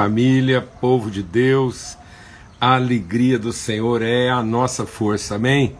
Família, 0.00 0.62
povo 0.62 1.10
de 1.10 1.22
Deus, 1.22 1.94
a 2.58 2.76
alegria 2.76 3.38
do 3.38 3.52
Senhor 3.52 4.00
é 4.00 4.30
a 4.30 4.42
nossa 4.42 4.86
força, 4.86 5.34
amém? 5.34 5.76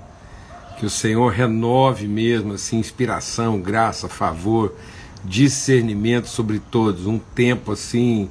Que 0.79 0.85
o 0.85 0.91
Senhor 0.91 1.33
renove 1.33 2.07
mesmo, 2.07 2.53
assim, 2.53 2.79
inspiração, 2.79 3.59
graça, 3.59 4.11
favor, 4.11 4.75
discernimento 5.25 6.27
sobre 6.27 6.59
todos, 6.59 7.07
um 7.07 7.19
tempo 7.19 7.73
assim 7.73 8.29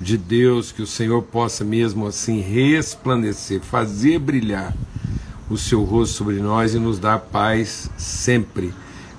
de 0.00 0.16
Deus, 0.16 0.70
que 0.70 0.82
o 0.82 0.86
Senhor 0.86 1.20
possa 1.20 1.64
mesmo 1.64 2.06
assim 2.06 2.40
resplandecer, 2.40 3.60
fazer 3.60 4.20
brilhar 4.20 4.72
o 5.50 5.58
seu 5.58 5.82
rosto 5.82 6.14
sobre 6.14 6.36
nós 6.36 6.74
e 6.74 6.78
nos 6.78 7.00
dar 7.00 7.18
paz 7.18 7.90
sempre. 7.98 8.72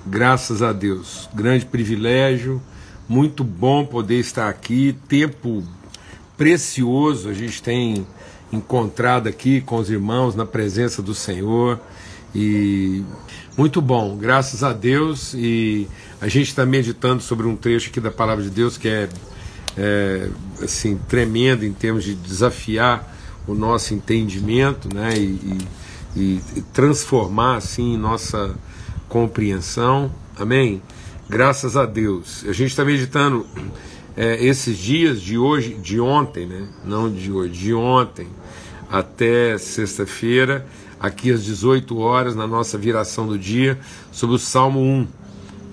Graças 0.07 0.61
a 0.61 0.71
Deus. 0.71 1.27
Grande 1.35 1.65
privilégio, 1.65 2.61
muito 3.05 3.43
bom 3.43 3.85
poder 3.85 4.19
estar 4.21 4.47
aqui, 4.47 4.95
tempo 5.09 5.61
precioso 6.37 7.29
a 7.29 7.33
gente 7.33 7.61
tem 7.61 8.05
encontrado 8.51 9.27
aqui 9.27 9.61
com 9.61 9.77
os 9.77 9.89
irmãos 9.89 10.35
na 10.35 10.45
presença 10.45 11.01
do 11.01 11.13
Senhor 11.13 11.79
e 12.33 13.03
muito 13.57 13.81
bom, 13.81 14.17
graças 14.17 14.63
a 14.63 14.73
Deus. 14.73 15.33
E 15.33 15.87
a 16.19 16.27
gente 16.27 16.49
está 16.49 16.65
meditando 16.65 17.23
sobre 17.23 17.47
um 17.47 17.55
trecho 17.55 17.89
aqui 17.89 18.01
da 18.01 18.11
palavra 18.11 18.43
de 18.43 18.49
Deus 18.49 18.77
que 18.77 18.89
é, 18.89 19.07
é, 19.77 20.29
assim 20.61 20.99
tremendo 21.07 21.65
em 21.65 21.71
termos 21.71 22.03
de 22.03 22.13
desafiar 22.13 23.15
o 23.47 23.53
nosso 23.53 23.93
entendimento, 23.93 24.93
né? 24.93 25.17
E, 25.17 25.59
e, 26.15 26.41
e 26.57 26.61
transformar 26.73 27.57
assim 27.57 27.97
nossa 27.97 28.53
compreensão. 29.07 30.11
Amém. 30.37 30.81
Graças 31.29 31.77
a 31.77 31.85
Deus. 31.85 32.43
A 32.47 32.51
gente 32.51 32.71
está 32.71 32.83
meditando 32.83 33.45
é, 34.17 34.43
esses 34.43 34.77
dias 34.77 35.21
de 35.21 35.37
hoje, 35.37 35.73
de 35.73 35.99
ontem, 35.99 36.45
né? 36.45 36.67
Não 36.85 37.11
de 37.11 37.31
hoje, 37.31 37.51
de 37.51 37.73
ontem 37.73 38.27
até 38.89 39.57
sexta-feira, 39.57 40.65
aqui 40.99 41.31
às 41.31 41.43
18 41.43 41.97
horas, 41.97 42.35
na 42.35 42.47
nossa 42.47 42.77
viração 42.77 43.27
do 43.27 43.37
dia, 43.37 43.77
sobre 44.11 44.35
o 44.35 44.39
Salmo 44.39 44.79
1. 44.79 45.07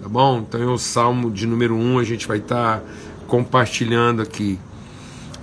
Tá 0.02 0.08
bom? 0.08 0.38
Então 0.38 0.60
é 0.60 0.66
o 0.66 0.78
Salmo 0.78 1.30
de 1.30 1.46
número 1.46 1.76
1, 1.76 1.98
a 1.98 2.04
gente 2.04 2.26
vai 2.26 2.38
estar 2.38 2.80
tá 2.80 2.84
compartilhando 3.28 4.20
aqui. 4.20 4.58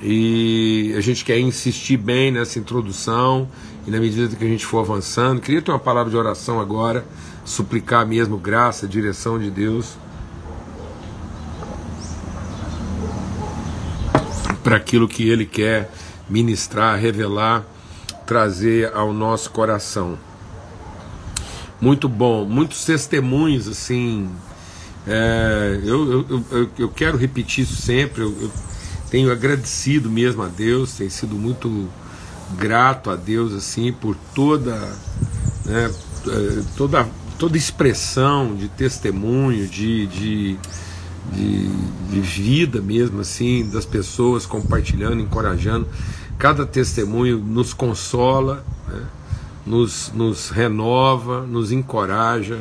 E 0.02 0.94
a 0.98 1.02
gente 1.02 1.24
quer 1.24 1.40
insistir 1.40 1.98
bem 1.98 2.32
nessa 2.32 2.60
introdução, 2.60 3.48
e 3.88 3.92
na 3.92 4.00
medida 4.00 4.36
que 4.36 4.44
a 4.44 4.48
gente 4.48 4.66
for 4.66 4.80
avançando, 4.80 5.40
queria 5.40 5.62
ter 5.62 5.72
uma 5.72 5.80
palavra 5.80 6.10
de 6.10 6.18
oração 6.18 6.60
agora, 6.60 7.06
suplicar 7.46 8.06
mesmo 8.06 8.38
graça, 8.38 8.88
direção 8.88 9.40
de 9.40 9.50
Deus 9.50 9.98
para 14.70 14.78
aquilo 14.78 15.08
que 15.08 15.28
Ele 15.28 15.48
quer 15.48 15.90
ministrar, 16.30 17.00
revelar, 17.00 17.66
trazer 18.28 18.94
ao 18.94 19.12
nosso 19.12 19.50
coração. 19.50 20.16
Muito 21.82 22.08
bom, 22.08 22.46
muitos 22.46 22.86
testemunhos 22.86 23.68
assim. 23.68 24.30
É, 25.08 25.80
eu, 25.84 26.24
eu, 26.52 26.70
eu, 26.78 26.88
quero 26.88 27.18
repetir 27.18 27.64
isso 27.64 27.82
sempre. 27.82 28.22
Eu, 28.22 28.30
eu 28.40 28.52
tenho 29.10 29.32
agradecido 29.32 30.08
mesmo 30.08 30.44
a 30.44 30.48
Deus, 30.48 30.94
tenho 30.94 31.10
sido 31.10 31.34
muito 31.34 31.90
grato 32.56 33.10
a 33.10 33.16
Deus 33.16 33.54
assim 33.54 33.92
por 33.92 34.16
toda, 34.36 34.76
né, 35.66 35.92
é, 36.28 36.62
toda, 36.78 37.10
toda 37.40 37.58
expressão 37.58 38.56
de 38.56 38.68
testemunho, 38.68 39.68
de, 39.68 40.06
de 40.06 40.60
de, 41.34 41.68
de 42.10 42.22
vida 42.22 42.82
mesmo, 42.82 43.22
assim, 43.22 43.70
das 43.70 43.86
pessoas 43.86 44.46
compartilhando, 44.46 45.22
encorajando. 45.22 45.88
Cada 46.38 46.66
testemunho 46.66 47.38
nos 47.38 47.74
consola, 47.74 48.64
né? 48.88 49.06
nos, 49.66 50.12
nos 50.14 50.50
renova, 50.50 51.42
nos 51.42 51.72
encoraja. 51.72 52.60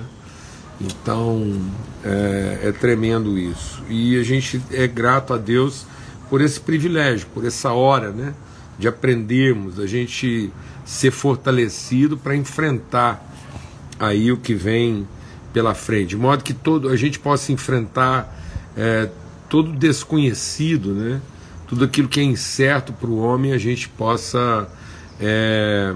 Então 0.81 1.61
é, 2.05 2.61
é 2.65 2.73
tremendo 2.73 3.39
isso. 3.39 3.83
E 3.89 4.19
a 4.19 4.23
gente 4.23 4.61
é 4.71 4.87
grato 4.87 5.33
a 5.33 5.39
Deus 5.39 5.87
por 6.29 6.41
esse 6.41 6.61
privilégio, 6.61 7.27
por 7.35 7.45
essa 7.45 7.73
hora, 7.73 8.11
né? 8.11 8.35
De 8.79 8.87
aprendermos, 8.87 9.81
a 9.81 9.87
gente 9.87 10.53
ser 10.85 11.11
fortalecido 11.11 12.17
para 12.17 12.37
enfrentar 12.37 13.25
aí 13.99 14.31
o 14.31 14.37
que 14.37 14.55
vem 14.55 15.07
pela 15.53 15.75
frente, 15.75 16.11
de 16.11 16.17
modo 16.17 16.45
que 16.45 16.55
todo 16.55 16.89
a 16.89 16.97
gente 16.97 17.19
possa 17.19 17.51
enfrentar 17.51 18.38
é, 18.79 19.11
todo 19.49 19.73
desconhecido, 19.73 20.95
né? 20.95 21.21
tudo 21.67 21.85
aquilo 21.85 22.09
que 22.09 22.21
é 22.21 22.23
incerto 22.23 22.93
para 22.93 23.11
o 23.11 23.19
homem, 23.19 23.53
a 23.53 23.59
gente 23.59 23.89
possa 23.91 24.69
é, 25.21 25.95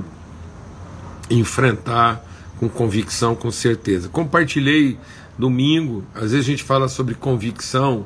enfrentar 1.31 2.23
com 2.59 2.69
convicção, 2.69 3.35
com 3.35 3.51
certeza. 3.51 4.09
Compartilhei 4.09 4.99
domingo, 5.39 6.05
às 6.15 6.33
vezes 6.33 6.41
a 6.41 6.51
gente 6.51 6.63
fala 6.63 6.89
sobre 6.89 7.15
convicção 7.15 8.05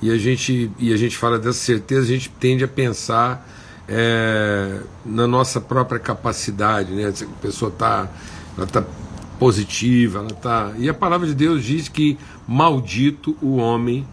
e 0.00 0.10
a 0.10 0.16
gente, 0.16 0.70
e 0.78 0.92
a 0.92 0.96
gente 0.96 1.16
fala 1.16 1.38
dessa 1.38 1.58
certeza, 1.58 2.02
a 2.02 2.06
gente 2.06 2.30
tende 2.30 2.64
a 2.64 2.68
pensar 2.68 3.46
é, 3.86 4.80
na 5.04 5.26
nossa 5.26 5.60
própria 5.60 6.00
capacidade, 6.00 6.92
né? 6.92 7.08
A 7.08 7.42
pessoa 7.42 7.70
está 7.70 8.08
tá 8.70 8.82
positiva, 9.38 10.20
ela 10.20 10.30
tá. 10.30 10.72
E 10.78 10.88
a 10.88 10.94
palavra 10.94 11.26
de 11.26 11.34
Deus 11.34 11.62
diz 11.62 11.88
que 11.88 12.18
maldito 12.48 13.36
o 13.42 13.56
homem 13.56 14.06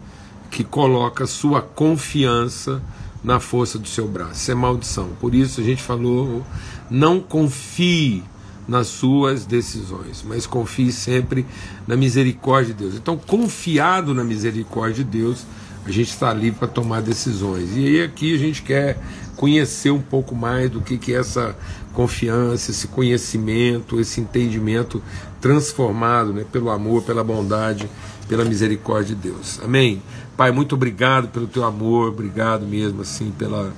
que 0.50 0.64
coloca 0.64 1.26
sua 1.26 1.62
confiança 1.62 2.82
na 3.22 3.38
força 3.38 3.78
do 3.78 3.88
seu 3.88 4.08
braço. 4.08 4.34
Isso 4.34 4.50
é 4.50 4.54
maldição. 4.54 5.10
Por 5.20 5.34
isso 5.34 5.60
a 5.60 5.64
gente 5.64 5.82
falou: 5.82 6.44
não 6.90 7.20
confie 7.20 8.24
nas 8.66 8.86
suas 8.86 9.44
decisões, 9.44 10.24
mas 10.26 10.46
confie 10.46 10.92
sempre 10.92 11.44
na 11.86 11.96
misericórdia 11.96 12.74
de 12.74 12.84
Deus. 12.84 12.94
Então, 12.94 13.16
confiado 13.16 14.14
na 14.14 14.22
misericórdia 14.22 15.04
de 15.04 15.10
Deus, 15.18 15.44
a 15.84 15.90
gente 15.90 16.10
está 16.10 16.30
ali 16.30 16.52
para 16.52 16.68
tomar 16.68 17.02
decisões. 17.02 17.76
E 17.76 17.86
aí 17.86 18.02
aqui 18.02 18.34
a 18.34 18.38
gente 18.38 18.62
quer 18.62 18.98
conhecer 19.40 19.90
um 19.90 20.02
pouco 20.02 20.34
mais 20.34 20.68
do 20.68 20.82
que, 20.82 20.98
que 20.98 21.14
é 21.14 21.16
essa 21.16 21.56
confiança, 21.94 22.70
esse 22.70 22.86
conhecimento, 22.88 23.98
esse 23.98 24.20
entendimento 24.20 25.02
transformado 25.40 26.30
né, 26.30 26.44
pelo 26.52 26.68
amor, 26.68 27.02
pela 27.04 27.24
bondade, 27.24 27.88
pela 28.28 28.44
misericórdia 28.44 29.16
de 29.16 29.30
Deus. 29.30 29.58
Amém? 29.64 30.02
Pai, 30.36 30.50
muito 30.50 30.74
obrigado 30.74 31.28
pelo 31.28 31.46
teu 31.46 31.64
amor, 31.64 32.08
obrigado 32.08 32.66
mesmo 32.66 33.00
assim 33.00 33.30
pela, 33.30 33.72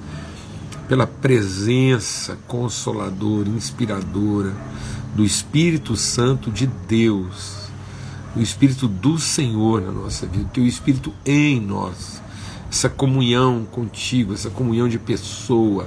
pela 0.89 1.07
presença 1.07 2.37
consoladora, 2.49 3.49
inspiradora 3.49 4.53
do 5.15 5.25
Espírito 5.25 5.95
Santo 5.95 6.51
de 6.51 6.67
Deus, 6.67 7.69
o 8.35 8.41
Espírito 8.41 8.89
do 8.89 9.17
Senhor 9.17 9.81
na 9.81 9.93
nossa 9.93 10.27
vida, 10.27 10.45
o 10.45 10.49
teu 10.49 10.67
Espírito 10.67 11.15
em 11.25 11.61
nós, 11.61 12.21
essa 12.73 12.89
comunhão 12.89 13.67
contigo, 13.71 14.33
essa 14.33 14.49
comunhão 14.49 14.89
de 14.89 14.99
pessoa, 14.99 15.87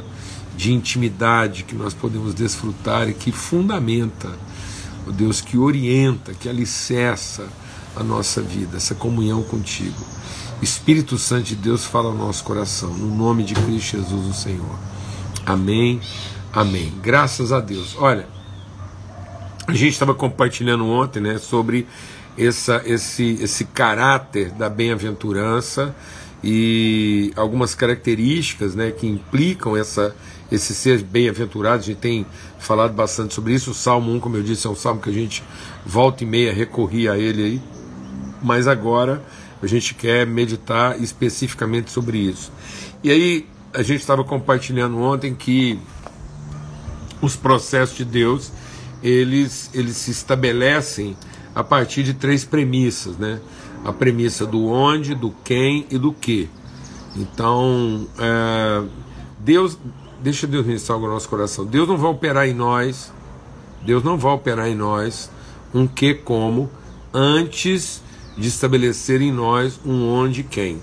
de 0.55 0.71
intimidade 0.71 1.63
que 1.63 1.73
nós 1.73 1.95
podemos 1.95 2.35
desfrutar 2.35 3.09
e 3.09 3.13
que 3.15 3.31
fundamenta, 3.31 4.31
o 5.07 5.11
Deus 5.11 5.41
que 5.41 5.57
orienta, 5.57 6.35
que 6.35 6.47
alicerça 6.47 7.47
a 7.95 8.03
nossa 8.03 8.39
vida, 8.39 8.77
essa 8.77 8.93
comunhão 8.93 9.41
contigo. 9.41 9.97
Espírito 10.61 11.17
Santo 11.17 11.45
de 11.45 11.55
Deus 11.55 11.83
fala 11.83 12.09
ao 12.09 12.15
nosso 12.15 12.43
coração, 12.43 12.93
no 12.93 13.13
nome 13.15 13.43
de 13.43 13.55
Cristo 13.55 13.97
Jesus, 13.97 14.27
o 14.27 14.33
Senhor. 14.33 14.79
Amém, 15.43 15.99
amém. 16.53 16.93
Graças 17.01 17.51
a 17.51 17.59
Deus. 17.59 17.95
Olha, 17.97 18.27
a 19.65 19.73
gente 19.73 19.93
estava 19.93 20.13
compartilhando 20.13 20.85
ontem 20.85 21.19
né, 21.19 21.39
sobre 21.39 21.87
essa, 22.37 22.83
esse, 22.85 23.39
esse 23.41 23.65
caráter 23.65 24.51
da 24.51 24.69
bem-aventurança 24.69 25.95
e 26.43 27.31
algumas 27.35 27.73
características 27.73 28.75
né, 28.75 28.91
que 28.91 29.07
implicam 29.07 29.75
essa, 29.75 30.15
esse 30.51 30.73
ser 30.75 31.01
bem-aventurado. 31.03 31.79
A 31.79 31.85
gente 31.85 31.97
tem 31.97 32.25
falado 32.59 32.93
bastante 32.93 33.33
sobre 33.33 33.53
isso. 33.53 33.71
O 33.71 33.73
Salmo 33.73 34.11
1, 34.13 34.19
como 34.19 34.37
eu 34.37 34.43
disse, 34.43 34.67
é 34.67 34.69
um 34.69 34.75
salmo 34.75 35.01
que 35.01 35.09
a 35.09 35.13
gente 35.13 35.43
volta 35.85 36.23
e 36.23 36.27
meia 36.27 36.53
recorria 36.53 37.13
a 37.13 37.17
ele 37.17 37.43
aí. 37.43 37.61
Mas 38.43 38.67
agora 38.67 39.23
a 39.61 39.67
gente 39.67 39.93
quer 39.95 40.27
meditar 40.27 41.01
especificamente 41.01 41.91
sobre 41.91 42.17
isso. 42.17 42.51
E 43.03 43.09
aí, 43.09 43.47
a 43.73 43.81
gente 43.81 44.01
estava 44.01 44.23
compartilhando 44.23 44.97
ontem 44.99 45.33
que 45.33 45.79
os 47.21 47.35
processos 47.35 47.97
de 47.97 48.05
Deus, 48.05 48.51
eles, 49.01 49.69
eles 49.73 49.97
se 49.97 50.11
estabelecem 50.11 51.17
a 51.53 51.63
partir 51.63 52.03
de 52.03 52.13
três 52.13 52.45
premissas, 52.45 53.17
né? 53.17 53.39
A 53.85 53.93
premissa 53.93 54.45
do 54.45 54.65
onde, 54.65 55.15
do 55.15 55.33
quem 55.43 55.85
e 55.89 55.97
do 55.97 56.11
que. 56.11 56.49
Então, 57.15 58.07
é, 58.17 58.83
Deus, 59.39 59.77
deixa 60.21 60.45
Deus 60.45 60.65
ministrar 60.65 60.99
no 60.99 61.07
nosso 61.07 61.29
coração. 61.29 61.65
Deus 61.65 61.87
não 61.87 61.95
vai 61.95 62.11
operar 62.11 62.47
em 62.47 62.53
nós, 62.53 63.13
Deus 63.83 64.03
não 64.03 64.17
vai 64.17 64.33
operar 64.33 64.67
em 64.67 64.75
nós 64.75 65.31
um 65.73 65.87
que 65.87 66.13
como 66.13 66.69
antes 67.13 68.01
de 68.35 68.47
estabelecer 68.47 69.21
em 69.21 69.31
nós 69.31 69.79
um 69.85 70.09
onde 70.09 70.43
quem. 70.43 70.81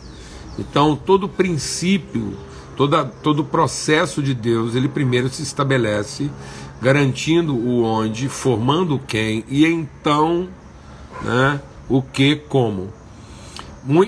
Então, 0.58 0.96
todo 0.96 1.28
princípio 1.28 2.34
Toda, 2.76 3.04
todo 3.04 3.40
o 3.40 3.44
processo 3.44 4.22
de 4.22 4.32
Deus, 4.32 4.74
ele 4.74 4.88
primeiro 4.88 5.28
se 5.28 5.42
estabelece, 5.42 6.30
garantindo 6.80 7.54
o 7.54 7.84
onde, 7.84 8.28
formando 8.28 8.94
o 8.94 8.98
quem, 8.98 9.44
e 9.48 9.66
então 9.66 10.48
né, 11.22 11.60
o 11.92 12.00
que, 12.00 12.36
como. 12.36 12.88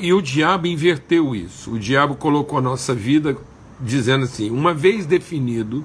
E 0.01 0.11
o 0.15 0.23
diabo 0.23 0.67
inverteu 0.67 1.37
isso. 1.37 1.73
O 1.73 1.79
diabo 1.79 2.15
colocou 2.15 2.59
a 2.59 2.63
nossa 2.63 2.95
vida 2.95 3.37
dizendo 3.79 4.25
assim: 4.25 4.51
uma 4.51 4.73
vez 4.73 5.05
definido 5.05 5.85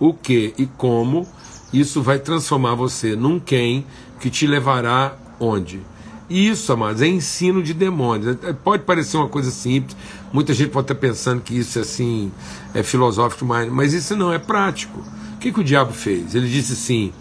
o 0.00 0.12
que 0.12 0.52
e 0.58 0.66
como, 0.66 1.24
isso 1.72 2.02
vai 2.02 2.18
transformar 2.18 2.74
você 2.74 3.14
num 3.14 3.38
quem 3.38 3.86
que 4.18 4.28
te 4.28 4.44
levará 4.44 5.16
onde. 5.38 5.80
Isso, 6.28 6.72
amados, 6.72 7.00
é 7.00 7.06
ensino 7.06 7.62
de 7.62 7.72
demônios. 7.72 8.36
É, 8.42 8.52
pode 8.52 8.82
parecer 8.82 9.16
uma 9.16 9.28
coisa 9.28 9.52
simples, 9.52 9.96
muita 10.32 10.52
gente 10.52 10.70
pode 10.70 10.86
estar 10.86 10.96
pensando 10.96 11.40
que 11.40 11.56
isso 11.56 11.78
é 11.78 11.82
assim, 11.82 12.32
é 12.74 12.82
filosófico 12.82 13.44
demais, 13.44 13.70
mas 13.70 13.94
isso 13.94 14.16
não 14.16 14.32
é 14.32 14.38
prático. 14.40 14.98
O 15.34 15.38
que, 15.38 15.52
que 15.52 15.60
o 15.60 15.64
diabo 15.64 15.92
fez? 15.92 16.34
Ele 16.34 16.48
disse 16.48 16.72
assim: 16.72 17.12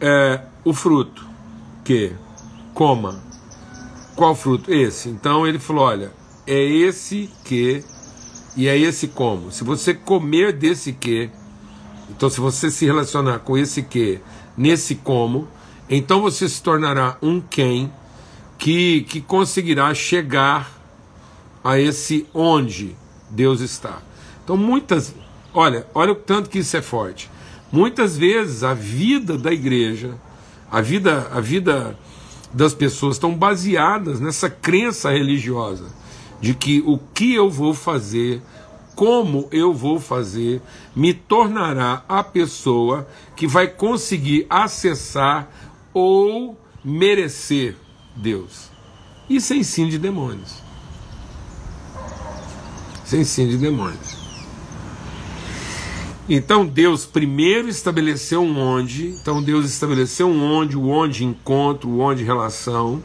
é, 0.00 0.42
o 0.64 0.72
fruto, 0.72 1.26
que 1.82 2.12
coma. 2.78 3.20
Qual 4.14 4.36
fruto? 4.36 4.72
Esse. 4.72 5.08
Então 5.08 5.44
ele 5.44 5.58
falou: 5.58 5.82
olha, 5.82 6.12
é 6.46 6.64
esse 6.64 7.28
que 7.44 7.82
e 8.56 8.68
é 8.68 8.78
esse 8.78 9.08
como. 9.08 9.50
Se 9.50 9.64
você 9.64 9.92
comer 9.92 10.52
desse 10.52 10.92
que, 10.92 11.28
então 12.08 12.30
se 12.30 12.40
você 12.40 12.70
se 12.70 12.86
relacionar 12.86 13.40
com 13.40 13.58
esse 13.58 13.82
que, 13.82 14.20
nesse 14.56 14.94
como, 14.94 15.48
então 15.90 16.22
você 16.22 16.48
se 16.48 16.62
tornará 16.62 17.16
um 17.20 17.40
quem 17.40 17.92
que, 18.56 19.02
que 19.02 19.20
conseguirá 19.20 19.92
chegar 19.92 20.70
a 21.64 21.80
esse 21.80 22.28
onde 22.32 22.96
Deus 23.28 23.60
está. 23.60 23.98
Então 24.44 24.56
muitas, 24.56 25.14
olha, 25.52 25.84
olha 25.92 26.12
o 26.12 26.16
tanto 26.16 26.48
que 26.48 26.60
isso 26.60 26.76
é 26.76 26.82
forte. 26.82 27.28
Muitas 27.72 28.16
vezes 28.16 28.62
a 28.62 28.72
vida 28.72 29.36
da 29.36 29.52
igreja, 29.52 30.14
a 30.70 30.80
vida, 30.80 31.28
a 31.32 31.40
vida 31.40 31.98
das 32.52 32.74
pessoas 32.74 33.16
estão 33.16 33.34
baseadas 33.34 34.20
nessa 34.20 34.48
crença 34.48 35.10
religiosa 35.10 35.86
de 36.40 36.54
que 36.54 36.82
o 36.86 36.98
que 36.98 37.34
eu 37.34 37.50
vou 37.50 37.74
fazer, 37.74 38.40
como 38.94 39.48
eu 39.50 39.72
vou 39.72 40.00
fazer, 40.00 40.62
me 40.94 41.12
tornará 41.12 42.04
a 42.08 42.22
pessoa 42.22 43.06
que 43.36 43.46
vai 43.46 43.66
conseguir 43.66 44.46
acessar 44.48 45.50
ou 45.92 46.58
merecer 46.84 47.76
Deus. 48.14 48.70
Isso 49.28 49.52
é 49.52 49.56
ensino 49.56 49.90
de 49.90 49.98
demônios. 49.98 50.62
Isso 53.04 53.16
é 53.16 53.20
ensino 53.20 53.50
de 53.50 53.58
demônios. 53.58 54.17
Então 56.28 56.66
Deus 56.66 57.06
primeiro 57.06 57.68
estabeleceu 57.68 58.42
um 58.42 58.58
onde, 58.58 59.08
então 59.08 59.42
Deus 59.42 59.64
estabeleceu 59.64 60.28
um 60.28 60.42
onde, 60.44 60.76
o 60.76 60.88
onde 60.88 61.24
encontro, 61.24 61.88
o 61.88 62.00
onde 62.00 62.22
relação, 62.22 63.02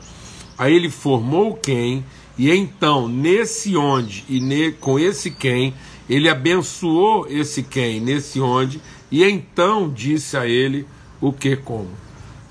aí 0.57 0.75
ele 0.75 0.89
formou 0.89 1.53
quem, 1.55 2.03
e 2.37 2.51
então 2.51 3.07
nesse 3.07 3.77
onde 3.77 4.25
e 4.27 4.41
ne, 4.41 4.73
com 4.73 4.99
esse 4.99 5.31
quem, 5.31 5.73
ele 6.09 6.27
abençoou 6.27 7.25
esse 7.29 7.63
quem 7.63 8.01
nesse 8.01 8.41
onde, 8.41 8.81
e 9.09 9.23
então 9.23 9.89
disse 9.89 10.35
a 10.35 10.45
ele 10.45 10.85
o 11.21 11.31
que 11.31 11.55
como. 11.55 11.89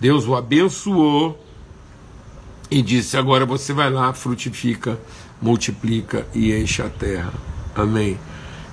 Deus 0.00 0.26
o 0.26 0.34
abençoou 0.34 1.38
e 2.70 2.80
disse: 2.80 3.18
Agora 3.18 3.44
você 3.44 3.74
vai 3.74 3.90
lá, 3.90 4.12
frutifica, 4.14 4.98
multiplica 5.40 6.26
e 6.34 6.52
enche 6.52 6.80
a 6.80 6.88
terra. 6.88 7.34
Amém. 7.74 8.18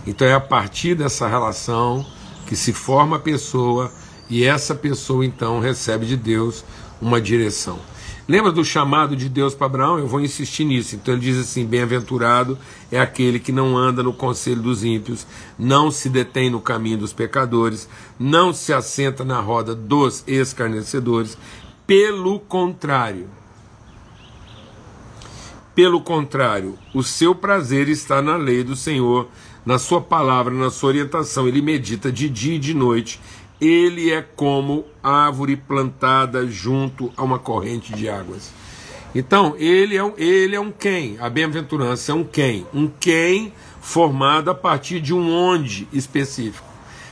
Então 0.06 0.28
é 0.28 0.34
a 0.34 0.40
partir 0.40 0.96
dessa 0.96 1.28
relação 1.28 2.06
que 2.48 2.56
se 2.56 2.74
forma 2.74 3.18
a 3.18 3.20
pessoa 3.20 3.92
e 4.30 4.44
essa 4.44 4.74
pessoa 4.76 5.26
então 5.26 5.60
recebe 5.60 6.06
de 6.06 6.16
Deus 6.16 6.64
uma 7.02 7.20
direção. 7.20 7.80
Lembra 8.28 8.52
do 8.52 8.64
chamado 8.64 9.16
de 9.16 9.28
Deus 9.28 9.56
para 9.56 9.66
Abraão? 9.66 9.98
Eu 9.98 10.06
vou 10.06 10.22
insistir 10.22 10.64
nisso. 10.64 10.96
Então 10.96 11.16
ele 11.16 11.24
diz 11.24 11.36
assim: 11.36 11.66
Bem-aventurado 11.66 12.60
é 12.92 13.00
aquele 13.00 13.40
que 13.40 13.52
não 13.52 13.76
anda 13.76 14.04
no 14.04 14.14
conselho 14.14 14.62
dos 14.62 14.84
ímpios, 14.84 15.26
não 15.58 15.90
se 15.90 16.10
detém 16.10 16.48
no 16.48 16.62
caminho 16.62 17.00
dos 17.00 17.12
pecadores, 17.12 17.90
não 18.20 18.54
se 18.54 18.72
assenta 18.72 19.26
na 19.26 19.40
roda 19.40 19.74
dos 19.74 20.24
escarnecedores. 20.28 21.36
Pelo 21.88 22.40
contrário, 22.40 23.28
pelo 25.74 26.00
contrário, 26.02 26.78
o 26.94 27.02
seu 27.02 27.34
prazer 27.34 27.90
está 27.90 28.22
na 28.22 28.36
lei 28.36 28.64
do 28.64 28.76
Senhor, 28.76 29.28
na 29.70 29.78
sua 29.78 30.02
palavra, 30.02 30.52
na 30.52 30.72
sua 30.72 30.90
orientação. 30.90 31.48
Ele 31.48 31.62
medita 31.62 32.12
de 32.12 32.28
dia 32.28 32.56
e 32.56 32.60
de 32.60 32.74
noite 32.74 33.22
ele 33.62 34.10
é 34.10 34.20
como 34.20 34.84
árvore 35.04 35.56
plantada 35.56 36.48
junto 36.48 37.14
a 37.16 37.24
uma 37.24 37.38
corrente 37.38 37.94
de 37.94 38.10
águas. 38.10 38.52
Então, 39.14 39.54
ele 39.60 39.96
é 39.96 40.04
um, 40.04 40.14
ele 40.18 40.56
é 40.56 40.60
um 40.60 40.72
quem, 40.72 41.18
a 41.20 41.30
bem-aventurança 41.30 42.12
é 42.12 42.16
um 42.16 42.24
quem, 42.24 42.66
um 42.74 42.90
quem 43.00 43.54
formado 43.80 44.50
a 44.50 44.56
partir 44.56 45.00
de 45.00 45.14
um 45.14 45.32
onde 45.32 45.88
específico. 45.94 46.68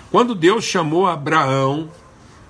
Quando 0.10 0.34
Deus 0.34 0.64
chamou 0.64 1.06
Abraão, 1.06 1.92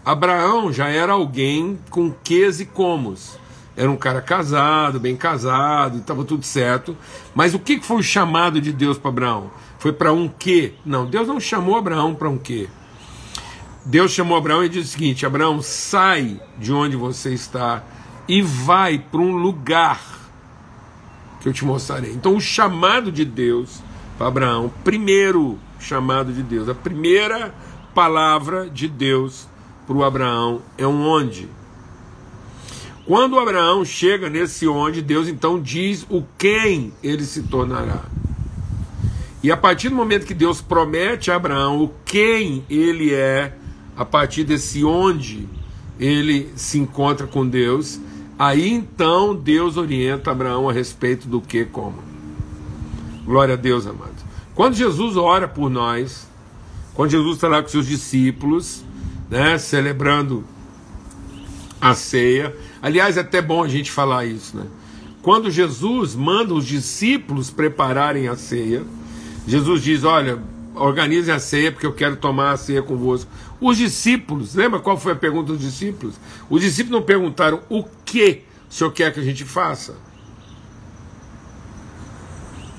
Abraão 0.05 0.71
já 0.71 0.87
era 0.87 1.11
alguém 1.11 1.77
com 1.89 2.11
ques 2.23 2.61
e 2.61 2.65
comos. 2.65 3.37
Era 3.77 3.91
um 3.91 3.95
cara 3.95 4.21
casado, 4.21 4.99
bem 4.99 5.15
casado, 5.15 5.99
estava 5.99 6.25
tudo 6.25 6.43
certo. 6.43 6.97
Mas 7.35 7.53
o 7.53 7.59
que 7.59 7.79
foi 7.79 7.97
o 7.97 8.03
chamado 8.03 8.59
de 8.59 8.73
Deus 8.73 8.97
para 8.97 9.09
Abraão? 9.09 9.51
Foi 9.77 9.93
para 9.93 10.11
um 10.11 10.27
que? 10.27 10.73
Não, 10.83 11.05
Deus 11.05 11.27
não 11.27 11.39
chamou 11.39 11.77
Abraão 11.77 12.15
para 12.15 12.27
um 12.27 12.39
que. 12.39 12.67
Deus 13.85 14.11
chamou 14.11 14.35
Abraão 14.35 14.63
e 14.63 14.69
disse 14.69 14.89
o 14.89 14.91
seguinte: 14.93 15.27
Abraão, 15.27 15.61
sai 15.61 16.41
de 16.57 16.73
onde 16.73 16.95
você 16.95 17.33
está 17.33 17.83
e 18.27 18.41
vai 18.41 18.97
para 18.97 19.21
um 19.21 19.37
lugar 19.37 20.01
que 21.39 21.47
eu 21.47 21.53
te 21.53 21.63
mostrarei. 21.63 22.11
Então, 22.11 22.35
o 22.35 22.41
chamado 22.41 23.11
de 23.11 23.23
Deus 23.23 23.81
para 24.17 24.27
Abraão, 24.27 24.71
primeiro 24.83 25.59
chamado 25.79 26.33
de 26.33 26.41
Deus, 26.41 26.67
a 26.67 26.73
primeira 26.73 27.53
palavra 27.93 28.67
de 28.67 28.87
Deus 28.87 29.47
para 29.85 29.95
o 29.95 30.03
Abraão 30.03 30.63
é 30.77 30.87
um 30.87 31.07
onde. 31.07 31.47
Quando 33.07 33.39
Abraão 33.39 33.85
chega 33.85 34.29
nesse 34.29 34.67
onde, 34.67 35.01
Deus 35.01 35.29
então 35.29 35.61
diz 35.61 36.05
o 36.09 36.25
quem 36.37 36.91
ele 37.01 37.23
se 37.23 37.43
tornará. 37.43 38.03
E 39.41 39.49
a 39.49 39.55
partir 39.55 39.87
do 39.87 39.95
momento 39.95 40.25
que 40.25 40.33
Deus 40.33 40.59
promete 40.59 41.31
a 41.31 41.37
Abraão 41.37 41.81
o 41.81 41.93
quem 42.03 42.65
ele 42.69 43.13
é, 43.13 43.55
a 43.95 44.03
partir 44.03 44.43
desse 44.43 44.83
onde 44.83 45.47
ele 45.97 46.51
se 46.57 46.77
encontra 46.79 47.25
com 47.25 47.47
Deus, 47.47 47.97
aí 48.37 48.67
então 48.67 49.33
Deus 49.33 49.77
orienta 49.77 50.31
Abraão 50.31 50.67
a 50.67 50.73
respeito 50.73 51.29
do 51.29 51.39
que 51.39 51.63
como. 51.63 52.03
Glória 53.23 53.53
a 53.53 53.57
Deus, 53.57 53.87
amados. 53.87 54.21
Quando 54.53 54.75
Jesus 54.75 55.15
ora 55.15 55.47
por 55.47 55.69
nós, 55.69 56.27
quando 56.93 57.11
Jesus 57.11 57.35
está 57.35 57.47
lá 57.47 57.61
com 57.61 57.69
seus 57.69 57.87
discípulos, 57.87 58.83
né, 59.29 59.57
celebrando 59.57 60.43
a 61.79 61.93
ceia, 61.93 62.55
aliás, 62.81 63.17
é 63.17 63.21
até 63.21 63.41
bom 63.41 63.63
a 63.63 63.67
gente 63.67 63.91
falar 63.91 64.25
isso, 64.25 64.57
né? 64.57 64.65
Quando 65.21 65.51
Jesus 65.51 66.15
manda 66.15 66.53
os 66.53 66.65
discípulos 66.65 67.49
prepararem 67.49 68.27
a 68.27 68.35
ceia, 68.35 68.83
Jesus 69.45 69.83
diz: 69.83 70.03
Olha, 70.03 70.41
organizem 70.75 71.33
a 71.33 71.39
ceia, 71.39 71.71
porque 71.71 71.85
eu 71.85 71.93
quero 71.93 72.15
tomar 72.15 72.51
a 72.51 72.57
ceia 72.57 72.81
convosco. 72.81 73.29
Os 73.59 73.77
discípulos, 73.77 74.55
lembra 74.55 74.79
qual 74.79 74.97
foi 74.97 75.13
a 75.13 75.15
pergunta 75.15 75.53
dos 75.53 75.61
discípulos? 75.61 76.15
Os 76.49 76.61
discípulos 76.61 76.99
não 76.99 77.05
perguntaram 77.05 77.61
o 77.69 77.83
que 78.05 78.43
o 78.69 78.73
Senhor 78.73 78.91
quer 78.91 79.13
que 79.13 79.19
a 79.19 79.23
gente 79.23 79.43
faça. 79.43 79.95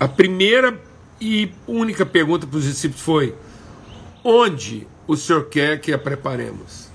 A 0.01 0.07
primeira 0.07 0.81
e 1.21 1.51
única 1.67 2.07
pergunta 2.07 2.47
para 2.47 2.59
os 2.59 2.65
discípulos 2.65 3.03
foi: 3.03 3.35
onde 4.25 4.87
o 5.07 5.17
Senhor 5.17 5.45
quer 5.47 5.81
que 5.81 5.93
a 5.93 5.99
preparemos? 5.99 6.88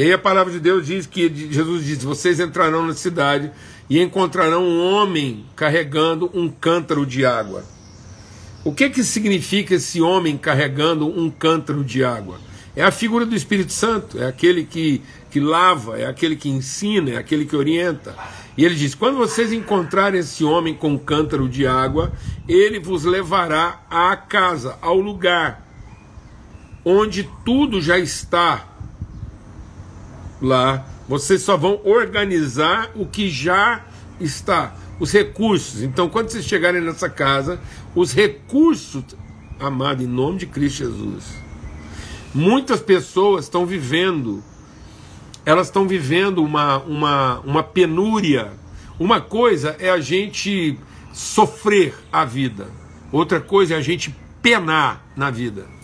E 0.00 0.02
aí 0.02 0.14
a 0.14 0.18
palavra 0.18 0.50
de 0.50 0.58
Deus 0.58 0.86
diz 0.86 1.04
que 1.04 1.28
Jesus 1.50 1.84
diz: 1.84 2.02
vocês 2.02 2.40
entrarão 2.40 2.86
na 2.86 2.94
cidade 2.94 3.52
e 3.86 4.00
encontrarão 4.00 4.64
um 4.64 4.82
homem 4.82 5.44
carregando 5.54 6.30
um 6.32 6.48
cântaro 6.48 7.04
de 7.04 7.26
água. 7.26 7.66
O 8.64 8.72
que 8.72 8.88
que 8.88 9.04
significa 9.04 9.74
esse 9.74 10.00
homem 10.00 10.38
carregando 10.38 11.06
um 11.06 11.28
cântaro 11.28 11.84
de 11.84 12.02
água? 12.02 12.40
É 12.74 12.82
a 12.82 12.90
figura 12.90 13.26
do 13.26 13.36
Espírito 13.36 13.74
Santo, 13.74 14.18
é 14.18 14.26
aquele 14.26 14.64
que, 14.64 15.02
que 15.30 15.38
lava, 15.38 15.98
é 15.98 16.06
aquele 16.06 16.34
que 16.34 16.48
ensina, 16.48 17.10
é 17.10 17.16
aquele 17.18 17.44
que 17.44 17.54
orienta. 17.54 18.16
E 18.56 18.64
ele 18.64 18.76
diz: 18.76 18.94
quando 18.94 19.18
vocês 19.18 19.52
encontrarem 19.52 20.20
esse 20.20 20.42
homem 20.44 20.72
com 20.72 20.92
um 20.92 20.98
cântaro 20.98 21.46
de 21.46 21.66
água, 21.66 22.10
ele 22.48 22.78
vos 22.78 23.04
levará 23.04 23.82
à 23.90 24.16
casa, 24.16 24.78
ao 24.80 24.98
lugar 24.98 25.68
onde 26.82 27.28
tudo 27.44 27.82
já 27.82 27.98
está 27.98 28.69
lá. 30.40 30.86
Vocês 31.08 31.42
só 31.42 31.56
vão 31.56 31.80
organizar 31.84 32.90
o 32.94 33.06
que 33.06 33.28
já 33.28 33.84
está. 34.20 34.74
os 34.98 35.10
recursos. 35.12 35.82
Então, 35.82 36.10
quando 36.10 36.28
vocês 36.28 36.44
chegarem 36.44 36.80
nessa 36.82 37.08
casa, 37.08 37.58
os 37.94 38.12
recursos, 38.12 39.02
amado, 39.58 40.02
em 40.02 40.06
nome 40.06 40.38
de 40.38 40.46
Cristo 40.46 40.84
Jesus, 40.84 41.24
muitas 42.34 42.80
pessoas 42.80 43.46
estão 43.46 43.64
vivendo, 43.64 44.44
elas 45.44 45.68
estão 45.68 45.88
vivendo 45.88 46.44
uma, 46.44 46.78
uma, 46.78 47.40
uma 47.40 47.62
penúria. 47.62 48.52
Uma 48.98 49.22
coisa 49.22 49.74
é 49.78 49.88
a 49.88 50.00
gente 50.00 50.78
sofrer 51.14 51.94
a 52.12 52.24
vida, 52.26 52.68
outra 53.10 53.40
coisa 53.40 53.74
é 53.74 53.78
a 53.78 53.82
gente 53.82 54.14
penar 54.42 55.02
na 55.16 55.30
vida. 55.30 55.79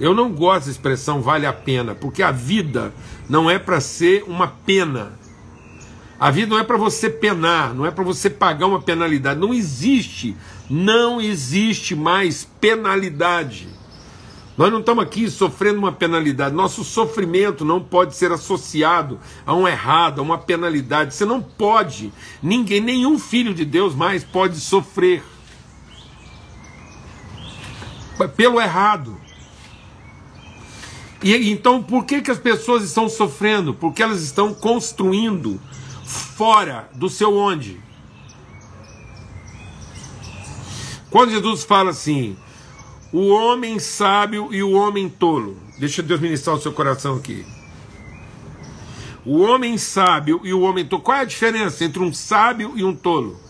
Eu 0.00 0.14
não 0.14 0.30
gosto 0.30 0.66
da 0.66 0.70
expressão 0.70 1.20
vale 1.20 1.46
a 1.46 1.52
pena, 1.52 1.94
porque 1.94 2.22
a 2.22 2.30
vida 2.30 2.92
não 3.28 3.50
é 3.50 3.58
para 3.58 3.80
ser 3.80 4.24
uma 4.26 4.46
pena. 4.46 5.12
A 6.20 6.30
vida 6.30 6.48
não 6.48 6.58
é 6.58 6.64
para 6.64 6.76
você 6.76 7.10
penar, 7.10 7.74
não 7.74 7.84
é 7.84 7.90
para 7.90 8.04
você 8.04 8.30
pagar 8.30 8.66
uma 8.66 8.80
penalidade. 8.80 9.40
Não 9.40 9.52
existe, 9.52 10.36
não 10.68 11.20
existe 11.20 11.94
mais 11.94 12.44
penalidade. 12.60 13.68
Nós 14.56 14.72
não 14.72 14.80
estamos 14.80 15.04
aqui 15.04 15.30
sofrendo 15.30 15.78
uma 15.78 15.92
penalidade. 15.92 16.54
Nosso 16.54 16.82
sofrimento 16.82 17.64
não 17.64 17.80
pode 17.80 18.16
ser 18.16 18.32
associado 18.32 19.20
a 19.46 19.54
um 19.54 19.68
errado, 19.68 20.18
a 20.18 20.22
uma 20.22 20.38
penalidade. 20.38 21.14
Você 21.14 21.24
não 21.24 21.40
pode. 21.40 22.12
Ninguém, 22.42 22.80
nenhum 22.80 23.18
filho 23.18 23.54
de 23.54 23.64
Deus 23.64 23.94
mais 23.94 24.24
pode 24.24 24.58
sofrer 24.58 25.22
pelo 28.36 28.60
errado. 28.60 29.17
E 31.22 31.50
então, 31.50 31.82
por 31.82 32.04
que, 32.04 32.20
que 32.22 32.30
as 32.30 32.38
pessoas 32.38 32.84
estão 32.84 33.08
sofrendo? 33.08 33.74
Porque 33.74 34.02
elas 34.02 34.22
estão 34.22 34.54
construindo 34.54 35.60
fora 36.04 36.88
do 36.94 37.08
seu 37.08 37.36
onde. 37.36 37.80
Quando 41.10 41.32
Jesus 41.32 41.64
fala 41.64 41.90
assim, 41.90 42.36
o 43.12 43.28
homem 43.28 43.78
sábio 43.78 44.48
e 44.52 44.62
o 44.62 44.72
homem 44.72 45.08
tolo, 45.08 45.56
deixa 45.78 46.02
Deus 46.02 46.20
ministrar 46.20 46.54
o 46.54 46.60
seu 46.60 46.72
coração 46.72 47.16
aqui. 47.16 47.44
O 49.24 49.40
homem 49.40 49.76
sábio 49.76 50.40
e 50.44 50.52
o 50.54 50.60
homem 50.60 50.86
tolo, 50.86 51.02
qual 51.02 51.18
é 51.18 51.20
a 51.22 51.24
diferença 51.24 51.84
entre 51.84 52.00
um 52.00 52.12
sábio 52.12 52.74
e 52.76 52.84
um 52.84 52.94
tolo? 52.94 53.40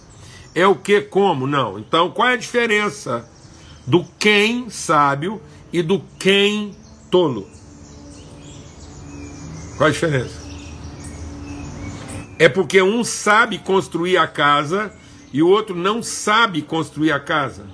É 0.54 0.66
o 0.66 0.75
que, 0.75 1.00
como? 1.00 1.46
Não. 1.46 1.78
Então, 1.78 2.10
qual 2.10 2.28
é 2.28 2.32
a 2.32 2.37
diferença 2.37 3.28
do 3.87 4.04
quem 4.18 4.70
sábio 4.70 5.40
e 5.72 5.82
do 5.82 6.00
quem 6.18 6.75
tolo? 7.10 7.57
Qual 9.78 9.88
a 9.88 9.92
diferença? 9.92 10.42
É 12.37 12.49
porque 12.49 12.82
um 12.82 13.04
sabe 13.04 13.58
construir 13.58 14.16
a 14.16 14.26
casa 14.26 14.92
e 15.32 15.40
o 15.40 15.49
outro 15.49 15.76
não 15.76 16.02
sabe 16.02 16.62
construir 16.62 17.12
a 17.12 17.20
casa. 17.20 17.64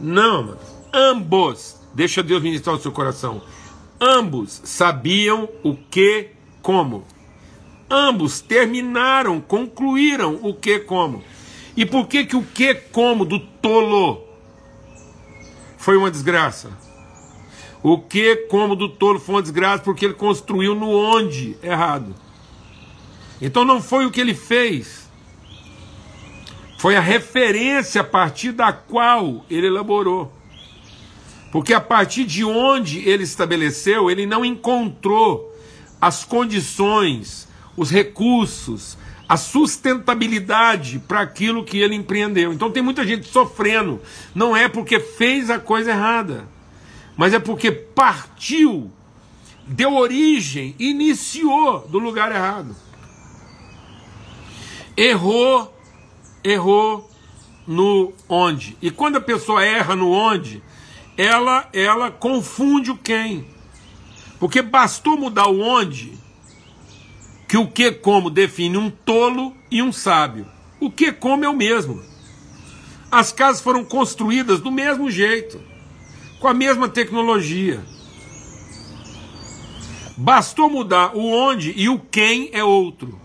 Não, 0.00 0.42
mano. 0.42 0.58
Ambos, 0.92 1.76
deixa 1.94 2.20
Deus 2.20 2.42
ministrar 2.42 2.74
o 2.74 2.80
seu 2.80 2.90
coração. 2.90 3.40
Ambos 4.00 4.60
sabiam 4.64 5.48
o 5.62 5.76
que, 5.76 6.30
como. 6.60 7.04
Ambos 7.88 8.40
terminaram, 8.40 9.40
concluíram 9.40 10.40
o 10.42 10.52
que, 10.52 10.80
como. 10.80 11.22
E 11.76 11.86
por 11.86 12.08
que 12.08 12.26
que 12.26 12.34
o 12.34 12.42
que, 12.42 12.74
como 12.74 13.24
do 13.24 13.38
tolo 13.38 14.24
foi 15.76 15.96
uma 15.96 16.10
desgraça? 16.10 16.87
O 17.88 17.98
que, 17.98 18.36
como 18.50 18.76
do 18.76 18.86
tolo 18.86 19.18
foi 19.18 19.36
uma 19.36 19.40
desgraça 19.42 19.82
porque 19.82 20.04
ele 20.04 20.12
construiu 20.12 20.74
no 20.74 20.90
onde 20.90 21.56
errado. 21.62 22.14
Então 23.40 23.64
não 23.64 23.80
foi 23.80 24.04
o 24.04 24.10
que 24.10 24.20
ele 24.20 24.34
fez, 24.34 25.08
foi 26.78 26.96
a 26.96 27.00
referência 27.00 28.02
a 28.02 28.04
partir 28.04 28.52
da 28.52 28.74
qual 28.74 29.42
ele 29.48 29.68
elaborou. 29.68 30.30
Porque 31.50 31.72
a 31.72 31.80
partir 31.80 32.26
de 32.26 32.44
onde 32.44 33.08
ele 33.08 33.24
estabeleceu, 33.24 34.10
ele 34.10 34.26
não 34.26 34.44
encontrou 34.44 35.50
as 35.98 36.26
condições, 36.26 37.48
os 37.74 37.90
recursos, 37.90 38.98
a 39.26 39.38
sustentabilidade 39.38 40.98
para 40.98 41.22
aquilo 41.22 41.64
que 41.64 41.78
ele 41.78 41.94
empreendeu. 41.94 42.52
Então 42.52 42.70
tem 42.70 42.82
muita 42.82 43.06
gente 43.06 43.26
sofrendo, 43.28 43.98
não 44.34 44.54
é 44.54 44.68
porque 44.68 45.00
fez 45.00 45.48
a 45.48 45.58
coisa 45.58 45.92
errada, 45.92 46.57
mas 47.18 47.34
é 47.34 47.38
porque 47.38 47.70
partiu, 47.70 48.90
deu 49.66 49.94
origem, 49.94 50.74
iniciou 50.78 51.86
do 51.88 51.98
lugar 51.98 52.32
errado 52.32 52.74
errou, 54.98 55.72
errou 56.42 57.08
no 57.64 58.12
onde. 58.28 58.76
E 58.82 58.90
quando 58.90 59.16
a 59.16 59.20
pessoa 59.20 59.64
erra 59.64 59.94
no 59.94 60.10
onde, 60.10 60.60
ela 61.16 61.68
ela 61.72 62.10
confunde 62.10 62.90
o 62.90 62.96
quem. 62.96 63.46
Porque 64.40 64.60
bastou 64.60 65.16
mudar 65.16 65.46
o 65.46 65.60
onde, 65.60 66.12
que 67.46 67.56
o 67.56 67.68
que 67.68 67.92
como 67.92 68.28
define 68.28 68.76
um 68.76 68.90
tolo 68.90 69.54
e 69.70 69.80
um 69.80 69.92
sábio. 69.92 70.46
O 70.80 70.90
que 70.90 71.12
como 71.12 71.44
é 71.44 71.48
o 71.48 71.56
mesmo. 71.56 72.02
As 73.10 73.30
casas 73.30 73.62
foram 73.62 73.84
construídas 73.84 74.60
do 74.60 74.70
mesmo 74.70 75.10
jeito, 75.10 75.60
com 76.38 76.48
a 76.48 76.54
mesma 76.54 76.88
tecnologia. 76.88 77.84
Bastou 80.16 80.68
mudar 80.68 81.16
o 81.16 81.24
onde 81.26 81.72
e 81.76 81.88
o 81.88 81.98
quem 81.98 82.50
é 82.52 82.62
outro. 82.62 83.18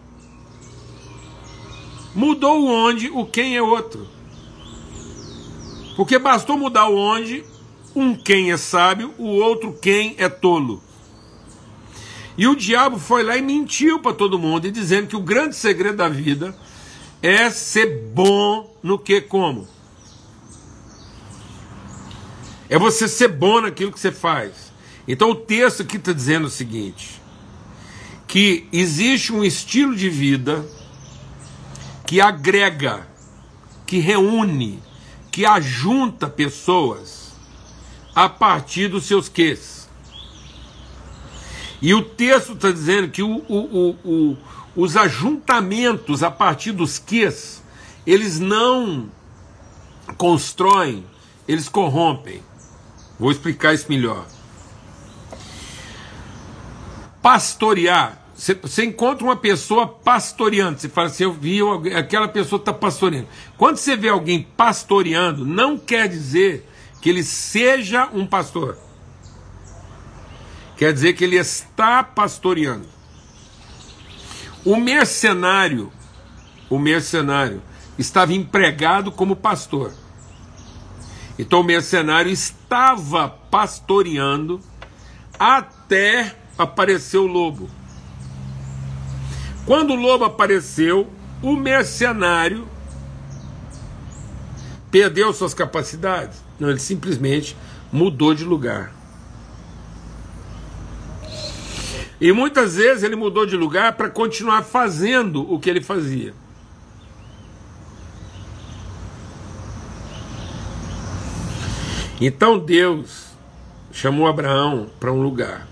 Mudou 2.13 2.62
o 2.62 2.67
onde, 2.67 3.10
o 3.10 3.25
quem 3.25 3.55
é 3.55 3.62
outro. 3.62 4.08
Porque 5.96 6.20
bastou 6.20 6.58
mudar 6.58 6.88
o 6.88 6.96
onde, 6.96 7.43
um 7.96 8.15
quem 8.15 8.51
é 8.51 8.58
sábio, 8.58 9.13
o 9.17 9.27
outro 9.27 9.74
quem 9.74 10.15
é 10.17 10.29
tolo. 10.29 10.82
E 12.38 12.48
o 12.48 12.55
diabo 12.55 12.98
foi 12.98 13.24
lá 13.24 13.38
e 13.38 13.41
mentiu 13.41 14.00
para 14.00 14.13
todo 14.13 14.39
mundo, 14.39 14.70
dizendo 14.72 15.08
que 15.08 15.15
o 15.15 15.22
grande 15.22 15.55
segredo 15.55 15.98
da 15.98 16.10
vida 16.10 16.55
é 17.22 17.50
ser 17.50 18.12
bom 18.13 18.75
no 18.82 18.98
que 18.98 19.22
como. 19.22 19.67
É 22.70 22.77
você 22.77 23.08
ser 23.08 23.27
bom 23.27 23.62
naquilo 23.62 23.91
que 23.91 24.00
você 24.00 24.12
faz. 24.12 24.72
Então 25.08 25.32
o 25.32 25.36
texto 25.36 25.82
aqui 25.82 25.98
está 25.98 26.13
dizendo 26.13 26.48
o 26.48 26.51
seguinte: 26.51 27.22
que 28.27 28.67
existe 28.72 29.34
um 29.34 29.43
estilo 29.43 29.96
de 29.96 30.10
vida 30.10 30.65
que 32.05 32.22
agrega, 32.22 33.08
que 33.86 34.00
reúne, 34.00 34.79
que 35.32 35.46
ajunta 35.46 36.27
pessoas 36.27 37.34
a 38.15 38.29
partir 38.29 38.88
dos 38.88 39.05
seus 39.05 39.27
ques. 39.27 39.89
E 41.82 41.93
o 41.93 42.01
texto 42.01 42.53
está 42.53 42.72
dizendo 42.72 43.10
que 43.10 43.22
o, 43.22 43.43
o, 43.50 43.89
o, 44.05 44.38
os 44.75 44.96
ajuntamentos 44.96 46.24
a 46.24 46.32
partir 46.32 46.72
dos 46.72 46.98
ques, 46.98 47.62
eles 48.08 48.39
não 48.39 49.10
constroem, 50.17 51.05
eles 51.48 51.67
corrompem. 51.67 52.41
Vou 53.20 53.32
explicar 53.32 53.74
isso 53.74 53.86
melhor. 53.89 54.25
Pastorear 57.22 58.24
você, 58.36 58.84
encontra 58.84 59.24
uma 59.24 59.38
pessoa 59.38 59.88
pastoreando, 59.88 60.79
você 60.79 60.89
fala 60.89 61.08
assim, 61.08 61.24
eu 61.24 61.34
vi 61.34 61.60
aquela 61.96 62.27
pessoa 62.27 62.60
está 62.60 62.74
pastoreando. 62.74 63.27
Quando 63.58 63.77
você 63.77 63.96
vê 63.96 64.10
alguém 64.10 64.46
pastoreando, 64.58 65.46
não 65.46 65.77
quer 65.77 66.10
dizer 66.10 66.67
que 67.00 67.10
ele 67.10 67.24
seja 67.24 68.10
um 68.12 68.25
pastor. 68.25 68.77
Quer 70.75 70.91
dizer 70.91 71.13
que 71.13 71.24
ele 71.24 71.38
está 71.38 72.03
pastoreando. 72.03 72.88
O 74.65 74.75
mercenário, 74.77 75.91
o 76.70 76.79
mercenário 76.79 77.62
estava 78.00 78.34
empregado 78.34 79.12
como 79.12 79.36
pastor. 79.36 79.93
Então 81.38 81.62
o 81.62 81.63
mercenário 81.63 82.32
estava 82.32 83.28
pastoreando 83.28 84.60
até 85.40 86.36
aparecer 86.58 87.18
o 87.18 87.28
lobo. 87.28 87.70
Quando 89.66 89.92
o 89.92 89.96
lobo 89.96 90.25
apareceu, 90.25 91.10
o 91.42 91.56
mercenário 91.56 92.68
perdeu 94.92 95.34
suas 95.34 95.54
capacidades. 95.54 96.44
Não, 96.60 96.70
ele 96.70 96.80
simplesmente 96.80 97.58
mudou 97.92 98.36
de 98.36 98.44
lugar. 98.44 98.94
E 102.22 102.32
muitas 102.32 102.75
vezes 102.75 103.04
ele 103.04 103.16
mudou 103.16 103.46
de 103.46 103.58
lugar 103.58 103.94
para 103.94 104.10
continuar 104.10 104.63
fazendo 104.63 105.52
o 105.52 105.60
que 105.60 105.70
ele 105.70 105.82
fazia. 105.82 106.34
Então 112.22 112.60
Deus 112.60 113.25
chamou 113.91 114.27
Abraão 114.27 114.89
para 115.00 115.12
um 115.12 115.22
lugar. 115.22 115.67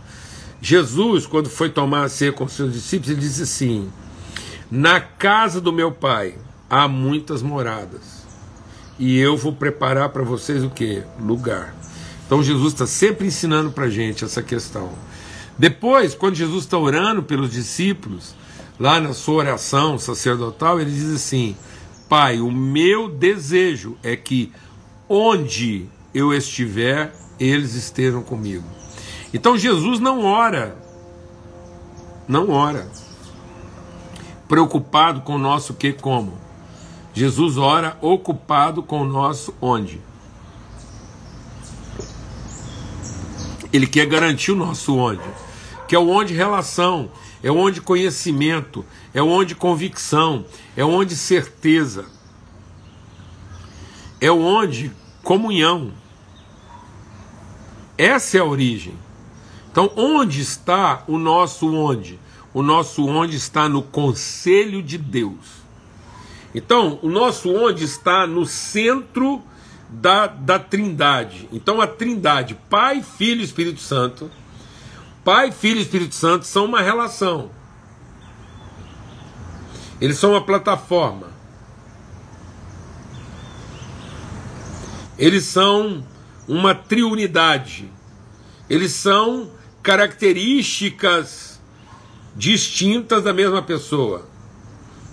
Jesus, 0.62 1.26
quando 1.26 1.50
foi 1.50 1.70
tomar 1.70 2.04
a 2.04 2.10
ceia 2.10 2.32
com 2.32 2.48
seus 2.48 2.74
discípulos, 2.74 3.10
ele 3.10 3.22
disse 3.22 3.44
assim: 3.44 3.92
Na 4.70 5.00
casa 5.00 5.60
do 5.60 5.74
meu 5.74 5.92
pai 5.92 6.36
há 6.70 6.88
muitas 6.88 7.42
moradas. 7.42 8.22
E 9.00 9.18
eu 9.18 9.36
vou 9.36 9.54
preparar 9.54 10.10
para 10.10 10.24
vocês 10.24 10.64
o 10.64 10.70
que? 10.70 11.02
Lugar. 11.20 11.76
Então 12.26 12.44
Jesus 12.44 12.74
está 12.74 12.86
sempre 12.86 13.28
ensinando 13.28 13.72
para 13.72 13.86
a 13.86 13.90
gente 13.90 14.24
essa 14.24 14.44
questão. 14.44 14.92
Depois, 15.58 16.16
quando 16.16 16.36
Jesus 16.36 16.64
está 16.64 16.78
orando 16.78 17.24
pelos 17.24 17.52
discípulos, 17.52 18.34
lá 18.80 19.00
na 19.00 19.14
sua 19.14 19.36
oração 19.36 19.98
sacerdotal, 19.98 20.80
ele 20.80 20.92
diz 20.92 21.12
assim: 21.12 21.56
Pai, 22.08 22.40
o 22.40 22.52
meu 22.52 23.10
desejo 23.10 23.98
é 24.04 24.16
que 24.16 24.52
onde 25.10 25.90
eu 26.14 26.34
estiver, 26.34 27.14
eles 27.40 27.74
estejam 27.74 28.22
comigo. 28.22 28.66
Então 29.34 29.58
Jesus 29.58 30.00
não 30.00 30.24
ora, 30.24 30.76
não 32.28 32.50
ora, 32.50 32.90
preocupado 34.48 35.22
com 35.22 35.36
o 35.36 35.40
nosso 35.40 35.74
que 35.74 35.94
como. 35.94 36.38
Jesus 37.14 37.58
ora 37.58 37.98
ocupado 38.02 38.84
com 38.84 39.02
o 39.02 39.06
nosso 39.06 39.54
onde. 39.62 40.02
Ele 43.72 43.88
quer 43.88 44.06
garantir 44.06 44.52
o 44.52 44.56
nosso 44.56 44.96
onde, 44.98 45.24
que 45.88 45.96
é 45.96 46.00
o 46.00 46.10
onde 46.10 46.34
relação, 46.34 47.10
é 47.42 47.50
onde 47.50 47.82
conhecimento, 47.82 48.86
é 49.14 49.22
onde 49.22 49.56
convicção, 49.56 50.46
é 50.76 50.84
onde 50.84 51.16
certeza, 51.16 52.06
é 54.20 54.30
onde 54.30 54.92
comunhão. 55.24 56.01
Essa 58.02 58.38
é 58.38 58.40
a 58.40 58.46
origem. 58.46 58.96
Então, 59.72 59.92
onde 59.96 60.42
está 60.42 61.04
o 61.08 61.20
nosso 61.20 61.72
onde? 61.72 62.20
O 62.52 62.64
nosso 62.64 63.06
onde 63.06 63.36
está 63.36 63.70
no 63.70 63.84
conselho 63.84 64.82
de 64.82 64.98
Deus. 64.98 65.62
Então, 66.56 66.98
o 67.04 67.10
nosso 67.12 67.54
onde 67.54 67.84
está 67.84 68.26
no 68.26 68.44
centro 68.44 69.44
da, 69.88 70.26
da 70.26 70.58
Trindade. 70.58 71.48
Então, 71.54 71.80
a 71.80 71.86
Trindade, 71.86 72.58
Pai, 72.68 73.04
Filho 73.04 73.42
e 73.42 73.46
Espírito 73.46 73.82
Santo, 73.82 74.32
Pai, 75.24 75.52
Filho 75.52 75.78
e 75.78 75.84
Espírito 75.84 76.16
Santo 76.16 76.48
são 76.48 76.66
uma 76.66 76.82
relação. 76.82 77.52
Eles 80.02 80.18
são 80.18 80.32
uma 80.32 80.44
plataforma. 80.44 81.28
Eles 85.20 85.44
são 85.46 86.04
uma 86.52 86.76
triunidade. 86.76 87.90
Eles 88.70 88.92
são 88.92 89.50
características 89.82 91.62
distintas 92.36 93.24
da 93.24 93.32
mesma 93.32 93.62
pessoa. 93.62 94.28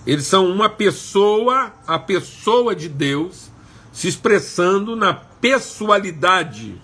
Eles 0.05 0.27
são 0.27 0.51
uma 0.51 0.69
pessoa, 0.69 1.71
a 1.87 1.97
pessoa 1.97 2.75
de 2.75 2.89
Deus, 2.89 3.49
se 3.93 4.09
expressando 4.09 4.97
na 4.97 5.13
pessoalidade 5.13 6.75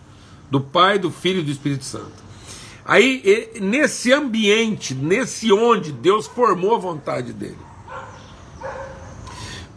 do 0.50 0.62
Pai, 0.62 0.98
do 0.98 1.12
Filho 1.12 1.42
e 1.42 1.44
do 1.44 1.52
Espírito 1.52 1.84
Santo. 1.84 2.24
Aí, 2.86 3.52
nesse 3.60 4.14
ambiente, 4.14 4.94
nesse 4.96 5.52
onde 5.52 5.92
Deus 5.92 6.28
formou 6.28 6.76
a 6.76 6.80
vontade 6.80 7.34
dele. 7.34 7.58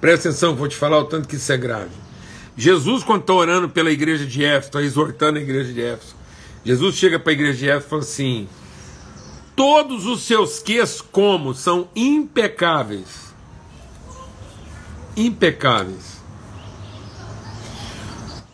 Presta 0.00 0.28
atenção, 0.28 0.54
vou 0.54 0.68
te 0.68 0.76
falar 0.76 0.98
o 0.98 1.04
tanto 1.04 1.26
que 1.26 1.34
isso 1.34 1.50
é 1.50 1.56
grave. 1.56 2.07
Jesus, 2.58 3.04
quando 3.04 3.20
está 3.20 3.32
orando 3.32 3.68
pela 3.68 3.88
igreja 3.88 4.26
de 4.26 4.44
Éfeso, 4.44 4.66
está 4.66 4.82
exortando 4.82 5.38
a 5.38 5.40
igreja 5.40 5.72
de 5.72 5.80
Éfeso, 5.80 6.16
Jesus 6.64 6.96
chega 6.96 7.16
para 7.16 7.30
a 7.30 7.32
igreja 7.32 7.56
de 7.56 7.70
Éfeso 7.70 7.86
e 7.86 7.90
fala 7.90 8.02
assim: 8.02 8.48
todos 9.54 10.06
os 10.06 10.22
seus 10.22 10.58
ques 10.58 11.00
como 11.00 11.54
são 11.54 11.88
impecáveis. 11.94 13.32
Impecáveis. 15.16 16.20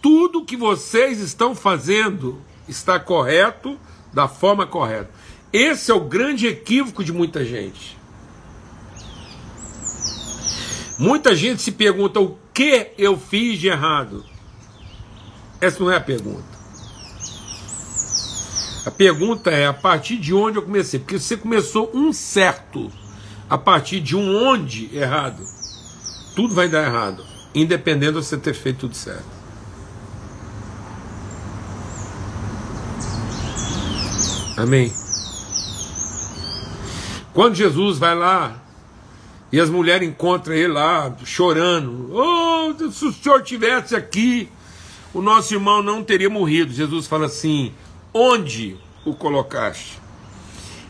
Tudo 0.02 0.44
que 0.44 0.56
vocês 0.56 1.20
estão 1.20 1.54
fazendo 1.54 2.38
está 2.68 3.00
correto, 3.00 3.80
da 4.12 4.28
forma 4.28 4.66
correta. 4.66 5.10
Esse 5.50 5.90
é 5.90 5.94
o 5.94 6.00
grande 6.00 6.46
equívoco 6.46 7.02
de 7.02 7.10
muita 7.10 7.42
gente. 7.42 7.96
Muita 10.98 11.34
gente 11.34 11.62
se 11.62 11.72
pergunta 11.72 12.20
o 12.20 12.43
que 12.54 12.92
eu 12.96 13.18
fiz 13.18 13.58
de 13.58 13.66
errado. 13.66 14.24
Essa 15.60 15.82
não 15.82 15.90
é 15.90 15.96
a 15.96 16.00
pergunta. 16.00 16.54
A 18.86 18.90
pergunta 18.90 19.50
é 19.50 19.66
a 19.66 19.72
partir 19.72 20.16
de 20.18 20.32
onde 20.32 20.58
eu 20.58 20.62
comecei? 20.62 21.00
Porque 21.00 21.18
você 21.18 21.36
começou 21.36 21.90
um 21.92 22.12
certo 22.12 22.92
a 23.50 23.58
partir 23.58 24.00
de 24.00 24.16
um 24.16 24.46
onde 24.46 24.94
errado, 24.96 25.42
tudo 26.36 26.54
vai 26.54 26.68
dar 26.68 26.84
errado, 26.84 27.24
independente 27.54 28.12
de 28.12 28.24
você 28.24 28.36
ter 28.36 28.54
feito 28.54 28.80
tudo 28.80 28.94
certo. 28.94 29.34
Amém. 34.56 34.92
Quando 37.32 37.54
Jesus 37.54 37.98
vai 37.98 38.14
lá 38.14 38.63
e 39.54 39.60
as 39.60 39.70
mulheres 39.70 40.08
encontram 40.08 40.52
ele 40.52 40.72
lá 40.72 41.16
chorando, 41.24 42.10
oh, 42.12 42.90
se 42.90 43.04
o 43.04 43.12
senhor 43.12 43.40
tivesse 43.40 43.94
aqui, 43.94 44.48
o 45.12 45.22
nosso 45.22 45.54
irmão 45.54 45.80
não 45.80 46.02
teria 46.02 46.28
morrido. 46.28 46.72
Jesus 46.72 47.06
fala 47.06 47.26
assim: 47.26 47.72
onde 48.12 48.76
o 49.04 49.14
colocaste. 49.14 50.00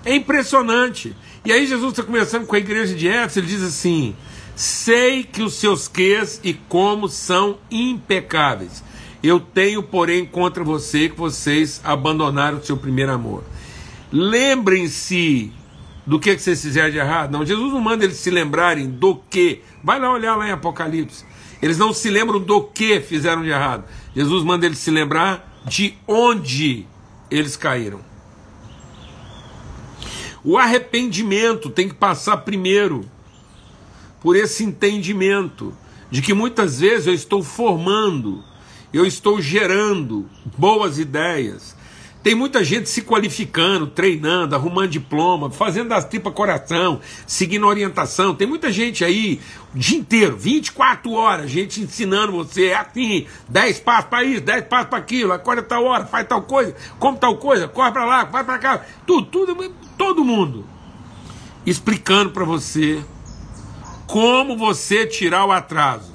É 0.03 0.15
impressionante. 0.15 1.15
E 1.45 1.53
aí 1.53 1.67
Jesus 1.67 1.91
está 1.91 2.03
começando 2.03 2.47
com 2.47 2.57
a 2.57 2.59
igreja 2.59 2.95
de 2.95 3.07
Éfeso, 3.07 3.41
ele 3.41 3.49
diz 3.49 3.63
assim: 3.63 4.17
sei 4.57 5.25
que 5.25 5.43
os 5.43 5.53
seus 5.53 5.87
quês 5.87 6.41
e 6.43 6.55
como 6.55 7.07
são 7.07 7.59
impecáveis. 7.71 8.83
Eu 9.23 9.41
tenho, 9.41 9.83
porém, 9.83 10.25
contra 10.25 10.65
você 10.65 11.11
que 11.11 11.19
vocês 11.19 11.83
abandonaram 11.85 12.57
o 12.57 12.65
seu 12.65 12.79
primeiro 12.79 13.13
amor. 13.13 13.45
Lembrem-se 14.11 15.53
do 16.07 16.19
que, 16.19 16.35
que 16.35 16.43
vocês 16.43 16.63
fizeram 16.63 16.91
de 16.91 16.99
errado. 16.99 17.33
Não, 17.33 17.45
Jesus 17.45 17.73
não 17.73 17.81
manda 17.81 18.05
eles 18.05 18.17
se 18.17 18.31
lembrarem 18.31 18.89
do 18.89 19.17
que. 19.17 19.63
Vai 19.83 19.99
lá 19.99 20.13
olhar 20.13 20.37
lá 20.37 20.49
em 20.49 20.53
Apocalipse. 20.53 21.25
Eles 21.63 21.79
não 21.79 21.95
se 21.95 22.11
lembram 22.11 22.39
do 22.39 22.63
que 22.63 23.01
fizeram 23.01 23.43
de 23.43 23.49
errado. 23.49 23.85
Jesus 24.15 24.45
manda 24.45 24.67
eles 24.67 24.79
se 24.79 24.91
lembrar 24.91 25.63
de 25.67 25.97
onde 26.07 26.87
eles 27.31 27.57
caíram. 27.57 28.01
O 30.45 30.59
arrependimento 30.59 31.71
tem 31.71 31.89
que 31.89 31.95
passar 31.95 32.39
primeiro 32.39 33.09
por 34.21 34.37
esse 34.37 34.63
entendimento 34.63 35.75
de 36.11 36.21
que 36.21 36.35
muitas 36.35 36.81
vezes 36.81 37.07
eu 37.07 37.15
estou 37.15 37.43
formando, 37.43 38.45
eu 38.93 39.07
estou 39.07 39.41
gerando 39.41 40.29
boas 40.59 40.99
ideias, 40.99 41.74
tem 42.25 42.35
muita 42.35 42.65
gente 42.65 42.89
se 42.89 43.03
qualificando, 43.03 43.87
treinando, 43.87 44.55
arrumando 44.55 44.89
diploma, 44.89 45.51
fazendo 45.51 45.91
das 45.91 46.07
tripas 46.07 46.33
coração, 46.33 46.99
seguindo 47.27 47.67
orientação. 47.67 48.35
Tem 48.35 48.47
muita 48.47 48.73
gente 48.73 49.05
aí 49.05 49.43
o 49.75 49.79
dia 49.79 49.99
inteiro, 49.99 50.35
24 50.35 51.13
horas, 51.13 51.51
gente 51.51 51.83
ensinando 51.83 52.33
você, 52.33 52.69
é 52.69 52.77
assim, 52.77 53.27
10 53.47 53.79
passos 53.81 54.09
para 54.09 54.25
isso, 54.25 54.41
10 54.41 54.65
passos 54.65 54.89
para 54.89 54.99
aquilo, 54.99 55.35
acorda 55.35 55.63
tal 55.63 55.85
hora, 55.85 56.07
faz 56.07 56.27
tal 56.27 56.41
coisa, 56.41 56.75
come 56.99 57.19
tal 57.19 57.37
coisa, 57.37 57.69
corre 57.69 57.93
para 57.93 58.07
lá, 58.07 58.25
vai 58.25 58.43
para 58.43 58.59
cá, 58.59 58.81
tudo, 59.07 59.27
tudo, 59.27 59.75
todo 59.99 60.25
mundo 60.25 60.65
explicando 61.67 62.31
para 62.31 62.45
você 62.45 63.05
como 64.07 64.57
você 64.57 65.07
tirar 65.07 65.45
o 65.45 65.53
atraso. 65.53 66.14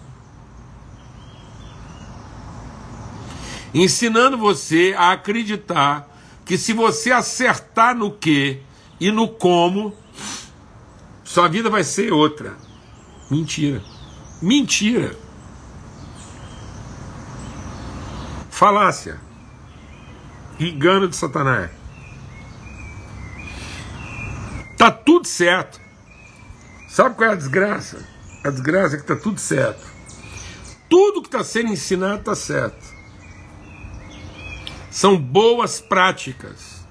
Ensinando 3.73 4.37
você 4.37 4.95
a 4.97 5.11
acreditar 5.11 6.07
que 6.45 6.57
se 6.57 6.73
você 6.73 7.11
acertar 7.11 7.95
no 7.95 8.11
que 8.11 8.61
e 8.99 9.11
no 9.11 9.27
como, 9.27 9.95
sua 11.23 11.47
vida 11.47 11.69
vai 11.69 11.83
ser 11.83 12.11
outra. 12.11 12.57
Mentira. 13.29 13.83
Mentira. 14.41 15.15
Falácia. 18.49 19.19
Engano 20.59 21.07
de 21.07 21.15
Satanás. 21.15 21.69
Tá 24.77 24.91
tudo 24.91 25.27
certo. 25.27 25.79
Sabe 26.89 27.15
qual 27.15 27.29
é 27.29 27.33
a 27.33 27.35
desgraça? 27.35 28.05
A 28.43 28.49
desgraça 28.49 28.95
é 28.95 28.99
que 28.99 29.05
tá 29.05 29.15
tudo 29.15 29.39
certo. 29.39 29.85
Tudo 30.89 31.21
que 31.21 31.27
está 31.27 31.43
sendo 31.43 31.71
ensinado 31.71 32.19
está 32.19 32.35
certo 32.35 32.98
são 34.89 35.17
boas 35.17 35.79
práticas, 35.79 36.83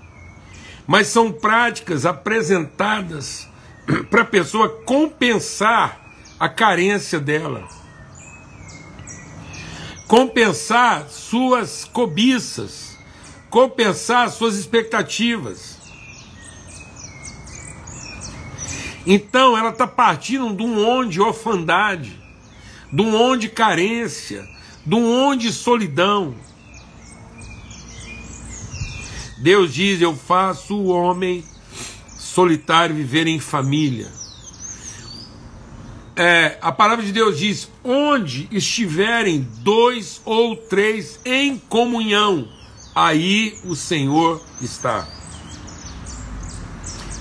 mas 0.86 1.08
são 1.08 1.32
práticas 1.32 2.06
apresentadas 2.06 3.48
para 4.10 4.22
a 4.22 4.26
pessoa 4.26 4.68
compensar 4.84 6.00
a 6.38 6.48
carência 6.48 7.18
dela, 7.18 7.66
compensar 10.06 11.08
suas 11.08 11.84
cobiças, 11.84 12.96
compensar 13.50 14.30
suas 14.30 14.56
expectativas. 14.56 15.76
Então 19.06 19.56
ela 19.56 19.70
está 19.70 19.86
partindo 19.86 20.54
de 20.54 20.62
um 20.62 20.86
onde 20.86 21.20
orfandade, 21.20 22.20
de 22.92 23.02
um 23.02 23.14
onde 23.14 23.48
carência, 23.48 24.46
de 24.84 24.94
um 24.94 25.28
onde 25.28 25.52
solidão. 25.52 26.34
Deus 29.40 29.72
diz: 29.72 30.00
Eu 30.00 30.16
faço 30.16 30.74
o 30.74 30.88
homem 30.88 31.44
solitário 32.18 32.94
viver 32.94 33.26
em 33.26 33.38
família. 33.38 34.10
É, 36.16 36.58
a 36.60 36.72
palavra 36.72 37.04
de 37.04 37.12
Deus 37.12 37.38
diz: 37.38 37.70
onde 37.84 38.48
estiverem 38.50 39.46
dois 39.60 40.20
ou 40.24 40.56
três 40.56 41.20
em 41.24 41.56
comunhão, 41.56 42.48
aí 42.94 43.56
o 43.64 43.76
Senhor 43.76 44.42
está. 44.60 45.06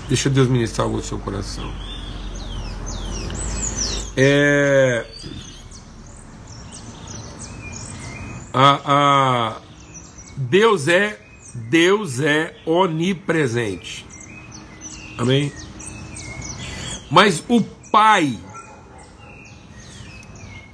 Deixa 0.08 0.28
Deus 0.28 0.48
ministrar 0.48 0.86
algo 0.86 0.96
no 0.96 1.02
seu 1.02 1.18
coração. 1.18 1.72
É, 4.16 5.06
a, 8.52 8.80
a, 8.84 9.56
Deus 10.36 10.88
é 10.88 11.27
Deus 11.58 12.20
é 12.20 12.56
onipresente. 12.64 14.06
Amém? 15.18 15.52
Mas 17.10 17.42
o 17.48 17.60
Pai, 17.90 18.38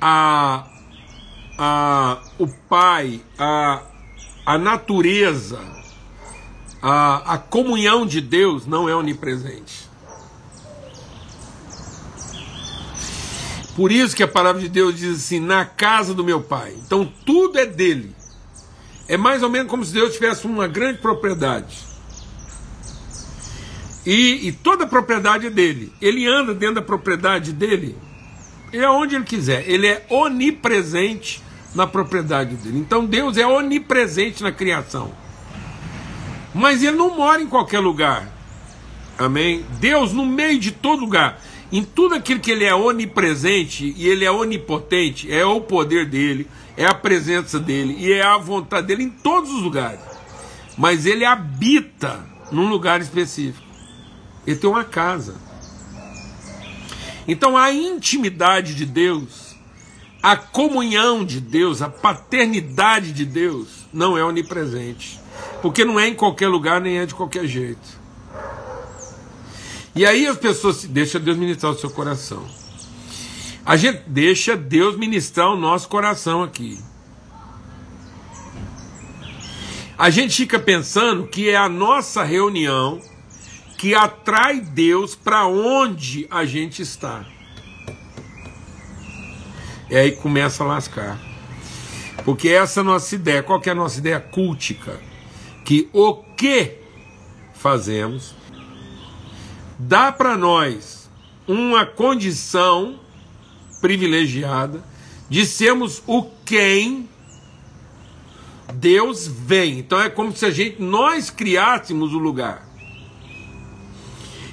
a, 0.00 0.66
a, 1.58 2.18
o 2.38 2.46
Pai, 2.46 3.20
a, 3.38 3.82
a 4.44 4.58
natureza, 4.58 5.60
a, 6.82 7.34
a 7.34 7.38
comunhão 7.38 8.04
de 8.04 8.20
Deus 8.20 8.66
não 8.66 8.88
é 8.88 8.94
onipresente. 8.94 9.88
Por 13.74 13.90
isso 13.90 14.14
que 14.14 14.22
a 14.22 14.28
palavra 14.28 14.60
de 14.60 14.68
Deus 14.68 14.96
diz 14.96 15.16
assim: 15.16 15.40
na 15.40 15.64
casa 15.64 16.14
do 16.14 16.22
meu 16.22 16.40
pai. 16.40 16.76
Então 16.86 17.10
tudo 17.26 17.58
é 17.58 17.66
dele. 17.66 18.14
É 19.08 19.16
mais 19.16 19.42
ou 19.42 19.50
menos 19.50 19.70
como 19.70 19.84
se 19.84 19.92
Deus 19.92 20.14
tivesse 20.14 20.46
uma 20.46 20.66
grande 20.66 20.98
propriedade. 20.98 21.76
E, 24.06 24.48
e 24.48 24.52
toda 24.52 24.84
a 24.84 24.86
propriedade 24.86 25.46
é 25.46 25.50
dele. 25.50 25.92
Ele 26.00 26.26
anda 26.26 26.54
dentro 26.54 26.76
da 26.76 26.82
propriedade 26.82 27.52
dele, 27.52 27.96
é 28.72 28.88
onde 28.88 29.14
ele 29.14 29.24
quiser. 29.24 29.68
Ele 29.68 29.86
é 29.86 30.04
onipresente 30.10 31.42
na 31.74 31.86
propriedade 31.86 32.54
dele. 32.56 32.78
Então 32.78 33.04
Deus 33.04 33.36
é 33.36 33.46
onipresente 33.46 34.42
na 34.42 34.52
criação. 34.52 35.12
Mas 36.54 36.82
ele 36.82 36.96
não 36.96 37.16
mora 37.16 37.42
em 37.42 37.46
qualquer 37.46 37.80
lugar. 37.80 38.28
Amém? 39.18 39.64
Deus 39.80 40.12
no 40.12 40.24
meio 40.24 40.58
de 40.58 40.70
todo 40.70 41.00
lugar. 41.00 41.40
Em 41.72 41.82
tudo 41.82 42.14
aquilo 42.14 42.40
que 42.40 42.50
ele 42.50 42.64
é 42.64 42.74
onipresente 42.74 43.92
e 43.96 44.06
ele 44.06 44.24
é 44.24 44.30
onipotente, 44.30 45.32
é 45.32 45.44
o 45.44 45.60
poder 45.60 46.06
dele, 46.06 46.46
é 46.76 46.87
a 46.87 46.94
presença 46.94 47.58
dele 47.58 47.96
e 47.98 48.12
é 48.12 48.22
a 48.22 48.37
vontade 48.37 48.87
dele 48.87 49.04
em 49.04 49.10
todos 49.10 49.50
os 49.50 49.62
lugares. 49.62 50.00
Mas 50.76 51.06
ele 51.06 51.24
habita 51.24 52.24
num 52.50 52.68
lugar 52.68 53.00
específico. 53.00 53.66
Ele 54.46 54.56
tem 54.56 54.68
uma 54.68 54.84
casa. 54.84 55.37
Então 57.26 57.56
a 57.56 57.72
intimidade 57.72 58.74
de 58.74 58.84
Deus, 58.84 59.56
a 60.22 60.37
comunhão 60.37 61.24
de 61.24 61.40
Deus, 61.40 61.80
a 61.80 61.88
paternidade 61.88 63.12
de 63.12 63.24
Deus 63.24 63.87
não 63.92 64.18
é 64.18 64.24
onipresente. 64.24 65.20
Porque 65.62 65.84
não 65.84 65.98
é 65.98 66.08
em 66.08 66.14
qualquer 66.14 66.48
lugar 66.48 66.80
nem 66.80 66.98
é 66.98 67.06
de 67.06 67.14
qualquer 67.14 67.46
jeito. 67.46 68.04
E 69.94 70.04
aí 70.04 70.26
as 70.26 70.37
pessoas 70.37 70.84
deixa 70.84 71.20
Deus 71.20 71.37
ministrar 71.37 71.72
o 71.72 71.78
seu 71.78 71.88
coração. 71.88 72.44
A 73.66 73.77
gente 73.77 74.03
deixa 74.07 74.57
Deus 74.57 74.96
ministrar 74.96 75.48
o 75.48 75.57
nosso 75.57 75.88
coração 75.88 76.42
aqui. 76.42 76.79
A 79.96 80.11
gente 80.11 80.37
fica 80.37 80.59
pensando 80.59 81.27
que 81.27 81.48
é 81.48 81.57
a 81.57 81.68
nossa 81.68 82.22
reunião 82.22 83.00
que 83.79 83.94
atrai 83.94 84.61
Deus 84.61 85.14
para 85.14 85.46
onde 85.46 86.27
a 86.31 86.44
gente 86.44 86.83
está. 86.83 87.24
E 89.88 89.96
aí 89.96 90.12
começa 90.12 90.62
a 90.62 90.66
lascar. 90.66 91.18
Porque 92.24 92.48
essa 92.48 92.81
é 92.81 92.83
a 92.83 92.85
nossa 92.85 93.14
ideia. 93.14 93.42
Qual 93.42 93.61
que 93.61 93.68
é 93.70 93.72
a 93.72 93.77
nossa 93.77 93.98
ideia 93.98 94.20
cultica? 94.20 95.00
Que 95.64 95.88
o 95.92 96.14
que 96.14 96.79
fazemos 97.55 98.35
dá 99.79 100.12
para 100.12 100.37
nós 100.37 101.11
uma 101.46 101.87
condição 101.87 103.00
privilegiada 103.84 104.82
de 105.28 105.44
sermos 105.44 106.02
o 106.06 106.22
quem 106.42 107.06
Deus 108.72 109.26
vem. 109.26 109.80
Então 109.80 110.00
é 110.00 110.08
como 110.08 110.34
se 110.34 110.46
a 110.46 110.50
gente 110.50 110.80
nós 110.80 111.28
criássemos 111.28 112.14
o 112.14 112.18
lugar. 112.18 112.66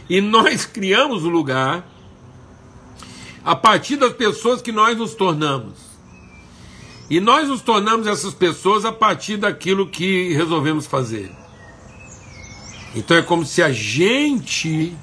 E 0.09 0.19
nós 0.19 0.65
criamos 0.65 1.23
o 1.23 1.29
lugar 1.29 1.87
a 3.41 3.55
partir 3.55 3.95
das 3.95 4.11
pessoas 4.11 4.61
que 4.61 4.73
nós 4.73 4.97
nos 4.97 5.15
tornamos. 5.15 5.75
E 7.09 7.21
nós 7.21 7.47
nos 7.47 7.61
tornamos 7.61 8.07
essas 8.07 8.33
pessoas 8.33 8.83
a 8.83 8.91
partir 8.91 9.37
daquilo 9.37 9.87
que 9.87 10.33
resolvemos 10.33 10.85
fazer. 10.85 11.31
Então 12.93 13.15
é 13.15 13.21
como 13.21 13.45
se 13.45 13.63
a 13.63 13.71
gente 13.71 14.93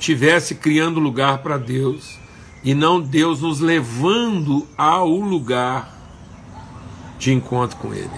tivesse 0.00 0.54
criando 0.54 0.98
lugar 0.98 1.42
para 1.42 1.58
Deus 1.58 2.23
e 2.64 2.74
não 2.74 3.00
Deus 3.00 3.42
nos 3.42 3.60
levando 3.60 4.66
ao 4.76 5.08
lugar 5.08 5.92
de 7.18 7.32
encontro 7.32 7.76
com 7.76 7.92
Ele. 7.92 8.10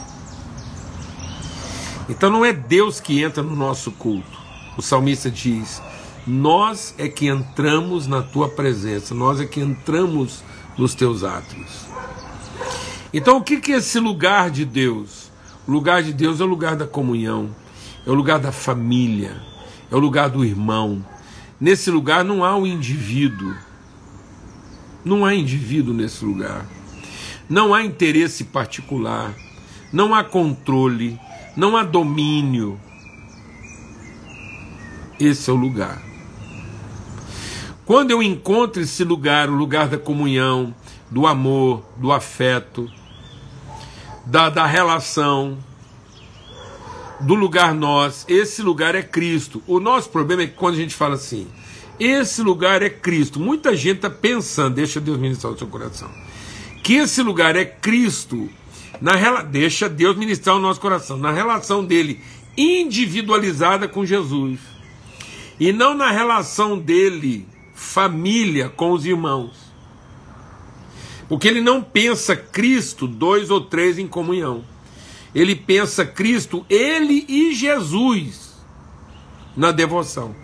Então 2.09 2.31
não 2.31 2.45
é 2.45 2.53
Deus 2.53 3.01
que 3.01 3.21
entra 3.21 3.43
no 3.43 3.57
nosso 3.57 3.91
culto. 3.91 4.39
O 4.77 4.83
salmista 4.83 5.29
diz: 5.29 5.83
Nós 6.27 6.95
é 6.97 7.09
que 7.09 7.27
entramos 7.27 8.07
na 8.07 8.23
tua 8.23 8.49
presença, 8.49 9.15
nós 9.15 9.41
é 9.41 9.45
que 9.45 9.61
entramos 9.61 10.45
nos 10.79 10.95
teus 10.95 11.25
atos. 11.25 11.87
Então 13.13 13.39
o 13.39 13.43
que 13.43 13.73
é 13.73 13.77
esse 13.77 13.99
lugar 13.99 14.51
de 14.51 14.65
Deus? 14.65 15.31
O 15.67 15.73
lugar 15.73 16.03
de 16.03 16.13
Deus 16.13 16.41
é 16.41 16.45
o 16.45 16.47
lugar 16.47 16.77
da 16.77 16.87
comunhão, 16.87 17.51
é 18.07 18.11
o 18.11 18.15
lugar 18.15 18.39
da 18.39 18.53
família, 18.53 19.43
é 19.91 19.97
o 19.97 19.99
lugar 19.99 20.31
do 20.31 20.45
irmão. 20.45 21.05
Nesse 21.61 21.91
lugar 21.91 22.23
não 22.25 22.45
há 22.45 22.55
o 22.55 22.63
um 22.63 22.67
indivíduo, 22.67 23.53
não 25.07 25.25
há 25.25 25.33
indivíduo 25.33 25.95
nesse 25.95 26.25
lugar. 26.25 26.67
Não 27.49 27.73
há 27.73 27.85
interesse 27.85 28.43
particular. 28.43 29.33
Não 29.93 30.13
há 30.13 30.25
controle. 30.25 31.19
Não 31.57 31.77
há 31.77 31.85
domínio. 31.85 32.79
Esse 35.21 35.49
é 35.49 35.53
o 35.53 35.57
lugar. 35.57 36.03
Quando 37.85 38.11
eu 38.11 38.21
encontro 38.21 38.83
esse 38.83 39.05
lugar, 39.05 39.49
o 39.49 39.55
lugar 39.55 39.87
da 39.87 39.97
comunhão, 39.97 40.75
do 41.09 41.25
amor, 41.25 41.85
do 41.97 42.11
afeto, 42.11 42.91
da, 44.25 44.51
da 44.51 44.67
relação, 44.67 45.57
do 47.21 47.35
lugar 47.35 47.73
nós, 47.73 48.25
esse 48.27 48.61
lugar 48.61 48.97
é 48.97 49.05
Cristo. 49.05 49.63
O 49.69 49.79
nosso 49.79 50.11
problema 50.11 50.43
é 50.43 50.47
que 50.49 50.55
quando 50.55 50.75
a 50.75 50.79
gente 50.79 50.97
fala 50.97 51.15
assim, 51.15 51.47
esse 51.99 52.43
lugar 52.43 52.83
é 52.83 52.91
Cristo. 52.91 53.41
Muita 53.41 53.75
gente 53.77 53.97
está 53.97 54.11
pensando, 54.11 54.75
deixa 54.75 55.01
Deus 55.01 55.19
ministrar 55.19 55.53
o 55.53 55.59
seu 55.59 55.67
coração, 55.67 56.11
que 56.83 56.95
esse 56.95 57.23
lugar 57.23 57.57
é 57.57 57.65
Cristo. 57.65 58.49
Na, 59.01 59.43
deixa 59.43 59.89
Deus 59.89 60.17
ministrar 60.17 60.57
o 60.57 60.61
nosso 60.61 60.81
coração, 60.81 61.19
na 61.19 61.31
relação 61.31 61.85
dele 61.85 62.21
individualizada 62.57 63.87
com 63.87 64.07
Jesus. 64.07 64.59
E 65.61 65.73
não 65.73 65.95
na 65.95 66.11
relação 66.11 66.79
dele, 66.79 67.47
família, 67.75 68.69
com 68.69 68.93
os 68.93 69.05
irmãos. 69.05 69.53
Porque 71.29 71.49
ele 71.49 71.61
não 71.61 71.83
pensa 71.83 72.37
Cristo, 72.37 73.07
dois 73.07 73.51
ou 73.51 73.61
três 73.61 73.99
em 73.99 74.07
comunhão. 74.07 74.65
Ele 75.35 75.55
pensa 75.55 76.05
Cristo, 76.05 76.65
ele 76.69 77.25
e 77.29 77.55
Jesus 77.55 78.55
na 79.57 79.73
devoção. 79.73 80.35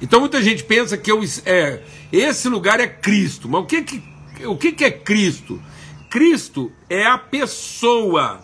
Então 0.00 0.20
muita 0.20 0.42
gente 0.42 0.64
pensa 0.64 0.96
que 0.96 1.10
eu, 1.10 1.20
é, 1.44 1.82
esse 2.12 2.48
lugar 2.48 2.80
é 2.80 2.86
Cristo. 2.86 3.48
Mas 3.48 3.62
o 3.62 3.66
que, 3.66 3.82
que, 3.82 4.02
o 4.46 4.56
que, 4.56 4.72
que 4.72 4.84
é 4.84 4.90
Cristo? 4.90 5.60
Cristo 6.08 6.72
é 6.88 7.06
a 7.06 7.18
pessoa 7.18 8.40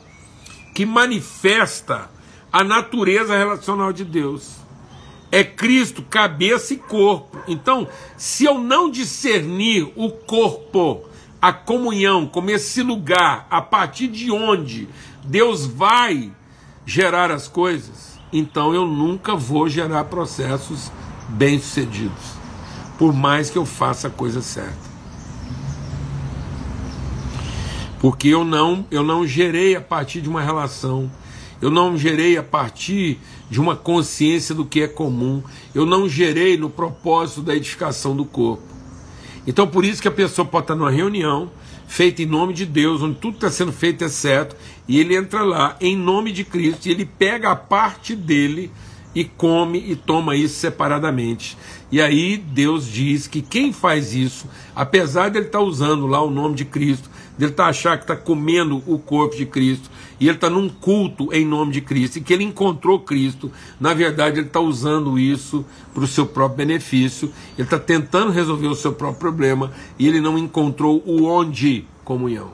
que 0.74 0.84
manifesta 0.84 2.10
a 2.52 2.62
natureza 2.62 3.36
relacional 3.36 3.92
de 3.92 4.04
Deus. 4.04 4.56
É 5.32 5.42
Cristo, 5.42 6.02
cabeça 6.02 6.74
e 6.74 6.76
corpo. 6.76 7.38
Então, 7.48 7.88
se 8.16 8.44
eu 8.44 8.58
não 8.58 8.90
discernir 8.90 9.90
o 9.96 10.10
corpo, 10.10 11.08
a 11.40 11.52
comunhão, 11.52 12.26
como 12.26 12.50
esse 12.50 12.82
lugar, 12.82 13.46
a 13.50 13.60
partir 13.60 14.08
de 14.08 14.30
onde 14.30 14.88
Deus 15.24 15.66
vai 15.66 16.30
gerar 16.84 17.30
as 17.30 17.48
coisas, 17.48 18.18
então 18.32 18.72
eu 18.72 18.86
nunca 18.86 19.34
vou 19.34 19.68
gerar 19.68 20.04
processos 20.04 20.90
bem-sucedidos, 21.28 22.36
por 22.98 23.12
mais 23.12 23.50
que 23.50 23.58
eu 23.58 23.66
faça 23.66 24.08
a 24.08 24.10
coisa 24.10 24.40
certa. 24.40 24.86
Porque 28.00 28.28
eu 28.28 28.44
não, 28.44 28.86
eu 28.90 29.02
não 29.02 29.26
gerei 29.26 29.74
a 29.74 29.80
partir 29.80 30.20
de 30.20 30.28
uma 30.28 30.42
relação, 30.42 31.10
eu 31.60 31.70
não 31.70 31.96
gerei 31.96 32.36
a 32.36 32.42
partir 32.42 33.18
de 33.50 33.60
uma 33.60 33.74
consciência 33.74 34.54
do 34.54 34.64
que 34.64 34.82
é 34.82 34.88
comum, 34.88 35.42
eu 35.74 35.86
não 35.86 36.08
gerei 36.08 36.56
no 36.56 36.68
propósito 36.68 37.42
da 37.42 37.54
edificação 37.54 38.14
do 38.14 38.24
corpo. 38.24 38.62
Então, 39.46 39.66
por 39.66 39.84
isso 39.84 40.02
que 40.02 40.08
a 40.08 40.12
pessoa 40.12 40.46
pode 40.46 40.64
estar 40.64 40.74
numa 40.74 40.90
reunião 40.90 41.50
feita 41.86 42.22
em 42.22 42.26
nome 42.26 42.52
de 42.52 42.66
Deus, 42.66 43.00
onde 43.00 43.16
tudo 43.16 43.36
está 43.36 43.50
sendo 43.50 43.72
feito 43.72 44.04
é 44.04 44.08
certo, 44.08 44.56
e 44.88 44.98
ele 44.98 45.16
entra 45.16 45.42
lá 45.42 45.76
em 45.80 45.96
nome 45.96 46.32
de 46.32 46.44
Cristo, 46.44 46.86
e 46.86 46.90
ele 46.90 47.04
pega 47.04 47.50
a 47.50 47.56
parte 47.56 48.14
dele 48.16 48.70
e 49.16 49.24
come 49.24 49.78
e 49.78 49.96
toma 49.96 50.36
isso 50.36 50.56
separadamente. 50.56 51.56
E 51.90 52.02
aí 52.02 52.36
Deus 52.36 52.86
diz 52.86 53.26
que 53.26 53.40
quem 53.40 53.72
faz 53.72 54.14
isso, 54.14 54.46
apesar 54.74 55.30
de 55.30 55.38
ele 55.38 55.46
estar 55.46 55.60
tá 55.60 55.64
usando 55.64 56.06
lá 56.06 56.22
o 56.22 56.30
nome 56.30 56.54
de 56.54 56.66
Cristo, 56.66 57.08
dele 57.38 57.52
estar 57.52 57.64
tá 57.64 57.70
achar 57.70 57.96
que 57.96 58.04
está 58.04 58.14
comendo 58.14 58.82
o 58.86 58.98
corpo 58.98 59.34
de 59.34 59.46
Cristo, 59.46 59.90
e 60.20 60.28
ele 60.28 60.36
está 60.36 60.50
num 60.50 60.68
culto 60.68 61.32
em 61.32 61.46
nome 61.46 61.72
de 61.72 61.80
Cristo, 61.80 62.18
e 62.18 62.20
que 62.20 62.30
ele 62.30 62.44
encontrou 62.44 63.00
Cristo, 63.00 63.50
na 63.80 63.94
verdade 63.94 64.38
ele 64.38 64.48
está 64.48 64.60
usando 64.60 65.18
isso 65.18 65.64
para 65.94 66.04
o 66.04 66.06
seu 66.06 66.26
próprio 66.26 66.66
benefício, 66.66 67.32
ele 67.56 67.66
está 67.66 67.78
tentando 67.78 68.30
resolver 68.30 68.66
o 68.66 68.74
seu 68.74 68.92
próprio 68.92 69.18
problema, 69.18 69.72
e 69.98 70.06
ele 70.06 70.20
não 70.20 70.36
encontrou 70.36 71.02
o 71.06 71.24
onde 71.24 71.86
comunhão. 72.04 72.50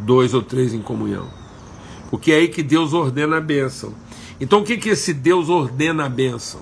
Dois 0.00 0.32
ou 0.32 0.42
três 0.42 0.72
em 0.72 0.80
comunhão. 0.80 1.41
Porque 2.12 2.30
é 2.30 2.36
aí 2.36 2.48
que 2.48 2.62
Deus 2.62 2.92
ordena 2.92 3.38
a 3.38 3.40
bênção. 3.40 3.94
Então 4.38 4.60
o 4.60 4.64
que, 4.64 4.76
que 4.76 4.90
esse 4.90 5.14
Deus 5.14 5.48
ordena 5.48 6.04
a 6.04 6.08
bênção? 6.10 6.60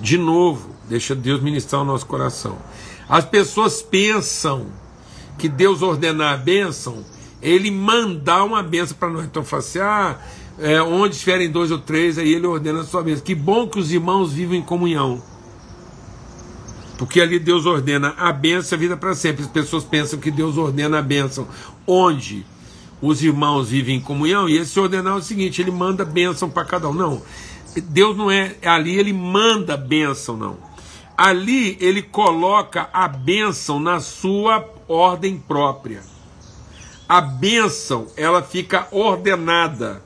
De 0.00 0.16
novo, 0.16 0.70
deixa 0.88 1.14
Deus 1.14 1.42
ministrar 1.42 1.82
o 1.82 1.84
nosso 1.84 2.06
coração. 2.06 2.56
As 3.06 3.26
pessoas 3.26 3.82
pensam 3.82 4.68
que 5.36 5.50
Deus 5.50 5.82
ordenar 5.82 6.32
a 6.32 6.36
bênção, 6.38 7.04
ele 7.42 7.70
mandar 7.70 8.42
uma 8.44 8.62
bênção 8.62 8.96
para 8.96 9.10
nós. 9.10 9.26
Então, 9.26 9.44
fala 9.44 9.60
assim: 9.60 9.80
ah, 9.80 10.18
é, 10.58 10.80
onde 10.80 11.16
estiverem 11.16 11.50
dois 11.50 11.70
ou 11.70 11.78
três, 11.78 12.16
aí 12.16 12.32
ele 12.32 12.46
ordena 12.46 12.80
a 12.80 12.84
sua 12.84 13.02
bênção. 13.02 13.22
Que 13.22 13.34
bom 13.34 13.68
que 13.68 13.78
os 13.78 13.92
irmãos 13.92 14.32
vivem 14.32 14.60
em 14.60 14.62
comunhão. 14.62 15.22
Porque 16.96 17.20
ali 17.20 17.38
Deus 17.38 17.66
ordena 17.66 18.14
a 18.16 18.32
bênção, 18.32 18.78
a 18.78 18.80
vida 18.80 18.96
para 18.96 19.14
sempre. 19.14 19.44
As 19.44 19.50
pessoas 19.50 19.84
pensam 19.84 20.18
que 20.18 20.30
Deus 20.30 20.56
ordena 20.56 21.00
a 21.00 21.02
bênção. 21.02 21.46
Onde 21.86 22.46
os 23.02 23.22
irmãos 23.22 23.68
vivem 23.68 23.96
em 23.96 24.00
comunhão, 24.00 24.48
e 24.48 24.56
esse 24.56 24.78
ordenar 24.78 25.14
é 25.14 25.18
o 25.18 25.22
seguinte: 25.22 25.60
ele 25.60 25.72
manda 25.72 26.04
bênção 26.04 26.48
para 26.48 26.64
cada 26.64 26.88
um. 26.88 26.94
Não. 26.94 27.20
Deus 27.76 28.16
não 28.16 28.30
é 28.30 28.54
ali, 28.64 28.96
ele 28.96 29.12
manda 29.12 29.76
bênção, 29.76 30.36
não. 30.36 30.56
Ali 31.18 31.76
ele 31.80 32.02
coloca 32.02 32.88
a 32.92 33.08
bênção 33.08 33.80
na 33.80 34.00
sua 34.00 34.64
ordem 34.88 35.36
própria. 35.36 36.02
A 37.08 37.20
bênção, 37.20 38.06
ela 38.16 38.42
fica 38.42 38.86
ordenada. 38.90 40.02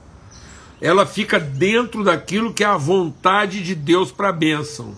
Ela 0.80 1.06
fica 1.06 1.38
dentro 1.38 2.02
daquilo 2.02 2.52
que 2.52 2.64
é 2.64 2.66
a 2.66 2.76
vontade 2.76 3.62
de 3.62 3.74
Deus 3.74 4.10
para 4.10 4.28
a 4.30 4.32
bênção. 4.32 4.94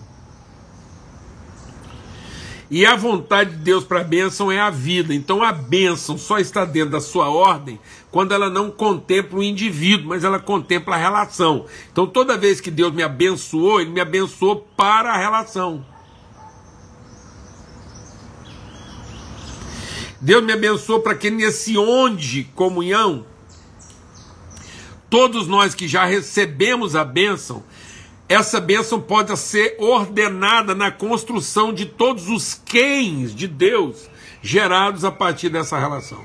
E 2.71 2.85
a 2.85 2.95
vontade 2.95 3.51
de 3.51 3.57
Deus 3.57 3.83
para 3.83 4.01
a 4.01 4.03
bênção 4.03 4.51
é 4.51 4.59
a 4.59 4.69
vida. 4.69 5.13
Então 5.13 5.41
a 5.41 5.51
bênção 5.51 6.17
só 6.17 6.37
está 6.37 6.65
dentro 6.65 6.91
da 6.91 7.01
sua 7.01 7.29
ordem 7.29 7.79
quando 8.11 8.31
ela 8.31 8.49
não 8.49 8.69
contempla 8.69 9.39
o 9.39 9.43
indivíduo, 9.43 10.09
mas 10.09 10.23
ela 10.23 10.39
contempla 10.39 10.95
a 10.95 10.99
relação. 10.99 11.65
Então 11.91 12.05
toda 12.05 12.37
vez 12.37 12.61
que 12.61 12.69
Deus 12.69 12.93
me 12.93 13.01
abençoou, 13.01 13.81
Ele 13.81 13.89
me 13.89 13.99
abençoou 13.99 14.67
para 14.77 15.11
a 15.11 15.17
relação. 15.17 15.83
Deus 20.21 20.43
me 20.43 20.53
abençoou 20.53 20.99
para 20.99 21.15
que 21.15 21.31
nesse 21.31 21.77
onde 21.77 22.43
comunhão, 22.53 23.25
todos 25.09 25.47
nós 25.47 25.73
que 25.73 25.87
já 25.87 26.05
recebemos 26.05 26.95
a 26.95 27.03
bênção, 27.03 27.63
essa 28.29 28.61
bênção 28.61 29.01
pode 29.01 29.35
ser 29.37 29.75
ordenada 29.79 30.75
na 30.75 30.91
construção 30.91 31.73
de 31.73 31.87
todos 31.87 32.29
os 32.29 32.53
quens 32.53 33.33
de 33.33 33.47
Deus 33.47 34.07
gerados 34.39 35.03
a 35.03 35.11
partir 35.11 35.49
dessa 35.49 35.79
relação. 35.79 36.23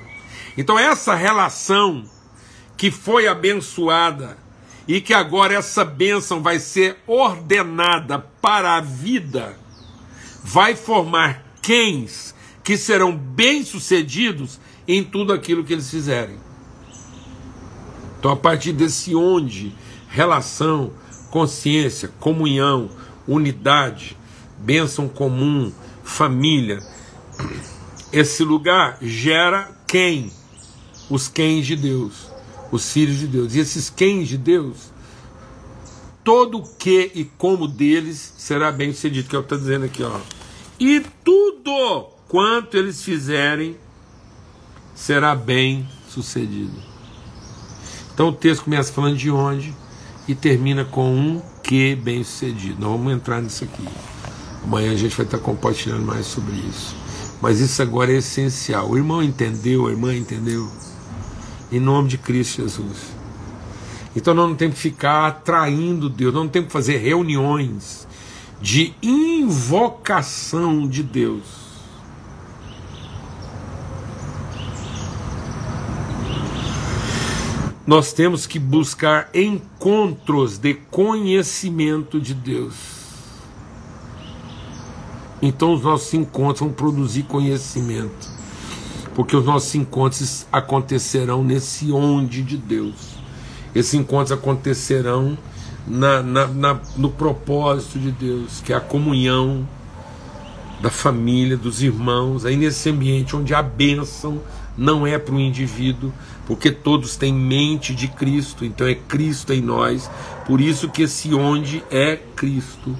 Então, 0.56 0.78
essa 0.78 1.14
relação 1.14 2.04
que 2.76 2.90
foi 2.90 3.26
abençoada 3.26 4.36
e 4.86 5.00
que 5.00 5.14
agora 5.14 5.54
essa 5.54 5.82
bênção 5.82 6.42
vai 6.42 6.58
ser 6.58 6.98
ordenada 7.06 8.18
para 8.18 8.76
a 8.76 8.80
vida, 8.82 9.56
vai 10.42 10.76
formar 10.76 11.42
quens 11.62 12.34
que 12.62 12.76
serão 12.76 13.16
bem-sucedidos 13.16 14.60
em 14.86 15.02
tudo 15.02 15.32
aquilo 15.32 15.64
que 15.64 15.72
eles 15.72 15.90
fizerem. 15.90 16.38
Então, 18.18 18.30
a 18.30 18.36
partir 18.36 18.72
desse 18.74 19.14
onde, 19.14 19.74
relação, 20.10 20.92
consciência, 21.34 22.12
comunhão, 22.20 22.88
unidade, 23.26 24.16
bênção 24.56 25.08
comum, 25.08 25.72
família, 26.04 26.78
esse 28.12 28.44
lugar 28.44 28.98
gera 29.02 29.76
quem? 29.84 30.30
Os 31.10 31.26
quens 31.26 31.66
de 31.66 31.74
Deus, 31.74 32.28
os 32.70 32.92
filhos 32.92 33.18
de 33.18 33.26
Deus. 33.26 33.52
E 33.52 33.58
esses 33.58 33.90
quens 33.90 34.28
de 34.28 34.38
Deus, 34.38 34.92
todo 36.22 36.58
o 36.58 36.62
que 36.62 37.10
e 37.16 37.24
como 37.24 37.66
deles 37.66 38.34
será 38.38 38.70
bem 38.70 38.92
sucedido, 38.92 39.28
que 39.28 39.34
é 39.34 39.38
o 39.40 39.42
que 39.42 39.52
está 39.52 39.56
dizendo 39.56 39.86
aqui, 39.86 40.04
ó. 40.04 40.20
E 40.78 41.04
tudo 41.24 42.10
quanto 42.28 42.76
eles 42.76 43.02
fizerem, 43.02 43.76
será 44.94 45.34
bem 45.34 45.84
sucedido. 46.08 46.80
Então 48.14 48.28
o 48.28 48.32
texto 48.32 48.62
começa 48.62 48.92
falando 48.92 49.16
de 49.16 49.32
onde 49.32 49.74
e 50.26 50.34
termina 50.34 50.84
com 50.84 51.14
um 51.14 51.42
que 51.62 51.94
bem 51.94 52.22
sucedido. 52.22 52.76
Nós 52.80 52.90
vamos 52.90 53.12
entrar 53.12 53.40
nisso 53.40 53.64
aqui. 53.64 53.86
Amanhã 54.62 54.92
a 54.92 54.96
gente 54.96 55.16
vai 55.16 55.26
estar 55.26 55.38
compartilhando 55.38 56.04
mais 56.04 56.26
sobre 56.26 56.54
isso. 56.54 56.96
Mas 57.40 57.60
isso 57.60 57.82
agora 57.82 58.12
é 58.12 58.16
essencial. 58.16 58.90
O 58.90 58.96
irmão 58.96 59.22
entendeu, 59.22 59.86
a 59.86 59.90
irmã 59.90 60.14
entendeu. 60.14 60.70
Em 61.70 61.80
nome 61.80 62.08
de 62.08 62.18
Cristo 62.18 62.62
Jesus. 62.62 63.14
Então 64.16 64.32
nós 64.32 64.48
não 64.48 64.56
temos 64.56 64.76
que 64.76 64.82
ficar 64.82 65.26
atraindo 65.26 66.08
Deus, 66.08 66.32
nós 66.32 66.44
não 66.44 66.50
temos 66.50 66.68
que 66.68 66.72
fazer 66.72 66.98
reuniões 66.98 68.06
de 68.62 68.94
invocação 69.02 70.88
de 70.88 71.02
Deus 71.02 71.63
nós 77.86 78.12
temos 78.12 78.46
que 78.46 78.58
buscar 78.58 79.28
encontros 79.34 80.56
de 80.58 80.74
conhecimento 80.74 82.20
de 82.20 82.32
Deus. 82.32 82.74
Então 85.42 85.74
os 85.74 85.82
nossos 85.82 86.14
encontros 86.14 86.60
vão 86.60 86.72
produzir 86.72 87.24
conhecimento, 87.24 88.30
porque 89.14 89.36
os 89.36 89.44
nossos 89.44 89.74
encontros 89.74 90.46
acontecerão 90.50 91.44
nesse 91.44 91.92
onde 91.92 92.42
de 92.42 92.56
Deus. 92.56 93.14
Esses 93.74 93.92
encontros 93.92 94.32
acontecerão 94.32 95.36
na, 95.86 96.22
na, 96.22 96.46
na, 96.46 96.80
no 96.96 97.10
propósito 97.10 97.98
de 97.98 98.10
Deus, 98.10 98.62
que 98.64 98.72
é 98.72 98.76
a 98.76 98.80
comunhão 98.80 99.68
da 100.80 100.90
família, 100.90 101.56
dos 101.56 101.82
irmãos, 101.82 102.46
aí 102.46 102.56
nesse 102.56 102.88
ambiente 102.88 103.36
onde 103.36 103.54
a 103.54 103.62
bênção 103.62 104.40
não 104.76 105.06
é 105.06 105.18
para 105.18 105.34
o 105.34 105.40
indivíduo, 105.40 106.12
porque 106.46 106.70
todos 106.70 107.16
têm 107.16 107.32
mente 107.32 107.94
de 107.94 108.08
Cristo, 108.08 108.64
então 108.64 108.86
é 108.86 108.94
Cristo 108.94 109.52
em 109.52 109.60
nós, 109.60 110.10
por 110.46 110.60
isso 110.60 110.88
que 110.88 111.02
esse 111.02 111.34
onde 111.34 111.82
é 111.90 112.16
Cristo, 112.16 112.96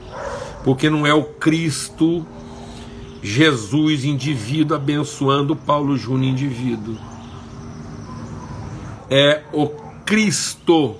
porque 0.63 0.89
não 0.89 1.07
é 1.07 1.13
o 1.13 1.25
Cristo 1.25 2.27
Jesus 3.23 4.05
indivíduo 4.05 4.77
abençoando 4.77 5.57
Paulo 5.57 5.97
Júnior 5.97 6.33
indivíduo, 6.33 6.97
é 9.11 9.43
o 9.53 9.69
Cristo 10.05 10.97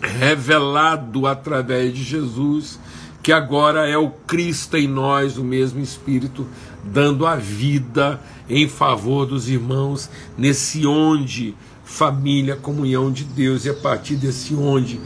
revelado 0.00 1.26
através 1.26 1.94
de 1.94 2.02
Jesus, 2.02 2.78
que 3.22 3.32
agora 3.32 3.86
é 3.86 3.98
o 3.98 4.10
Cristo 4.10 4.76
em 4.76 4.88
nós, 4.88 5.36
o 5.36 5.44
mesmo 5.44 5.80
Espírito, 5.80 6.46
dando 6.82 7.26
a 7.26 7.36
vida 7.36 8.20
em 8.50 8.68
favor 8.68 9.24
dos 9.24 9.48
irmãos, 9.48 10.10
nesse 10.36 10.86
onde 10.86 11.54
família, 11.84 12.56
comunhão 12.56 13.10
de 13.10 13.24
Deus, 13.24 13.64
e 13.64 13.70
a 13.70 13.74
partir 13.74 14.16
desse 14.16 14.54
onde, 14.54 15.00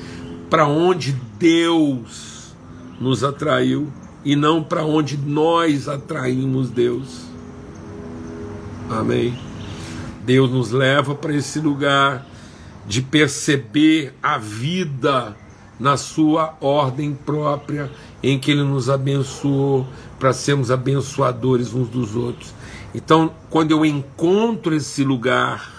para 0.49 0.67
onde 0.67 1.13
Deus 1.39 2.55
nos 3.01 3.23
atraiu 3.23 3.93
e 4.25 4.35
não 4.35 4.63
para 4.63 4.85
onde 4.85 5.17
nós 5.17 5.89
atraímos 5.89 6.71
Deus. 6.71 7.23
Amém. 8.91 9.39
Deus 10.25 10.51
nos 10.51 10.71
leva 10.71 11.15
para 11.15 11.35
esse 11.35 11.61
lugar 11.61 12.27
de 12.87 13.03
perceber 13.03 14.15
a 14.23 14.39
vida 14.39 15.37
na 15.79 15.97
sua 15.97 16.57
ordem 16.61 17.15
própria, 17.15 17.91
em 18.23 18.39
que 18.39 18.51
ele 18.51 18.63
nos 18.63 18.89
abençoou 18.89 19.87
para 20.19 20.33
sermos 20.33 20.71
abençoadores 20.71 21.75
uns 21.75 21.89
dos 21.89 22.15
outros. 22.15 22.55
Então, 22.95 23.35
quando 23.51 23.73
eu 23.73 23.85
encontro 23.85 24.75
esse 24.75 25.03
lugar, 25.03 25.73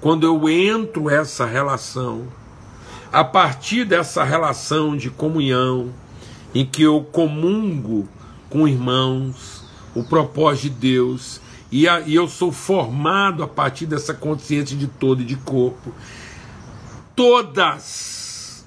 quando 0.00 0.26
eu 0.26 0.48
entro 0.48 1.10
essa 1.10 1.44
relação, 1.44 2.26
a 3.12 3.22
partir 3.22 3.84
dessa 3.84 4.24
relação 4.24 4.96
de 4.96 5.10
comunhão, 5.10 5.92
em 6.54 6.64
que 6.64 6.82
eu 6.82 7.02
comungo 7.12 8.08
com 8.48 8.66
irmãos, 8.66 9.62
o 9.94 10.02
propósito 10.02 10.62
de 10.62 10.70
Deus, 10.70 11.40
e, 11.70 11.86
a, 11.86 12.00
e 12.00 12.14
eu 12.14 12.26
sou 12.26 12.50
formado 12.50 13.42
a 13.42 13.48
partir 13.48 13.84
dessa 13.84 14.14
consciência 14.14 14.76
de 14.76 14.86
todo 14.86 15.20
e 15.20 15.24
de 15.24 15.36
corpo, 15.36 15.92
todas 17.14 18.64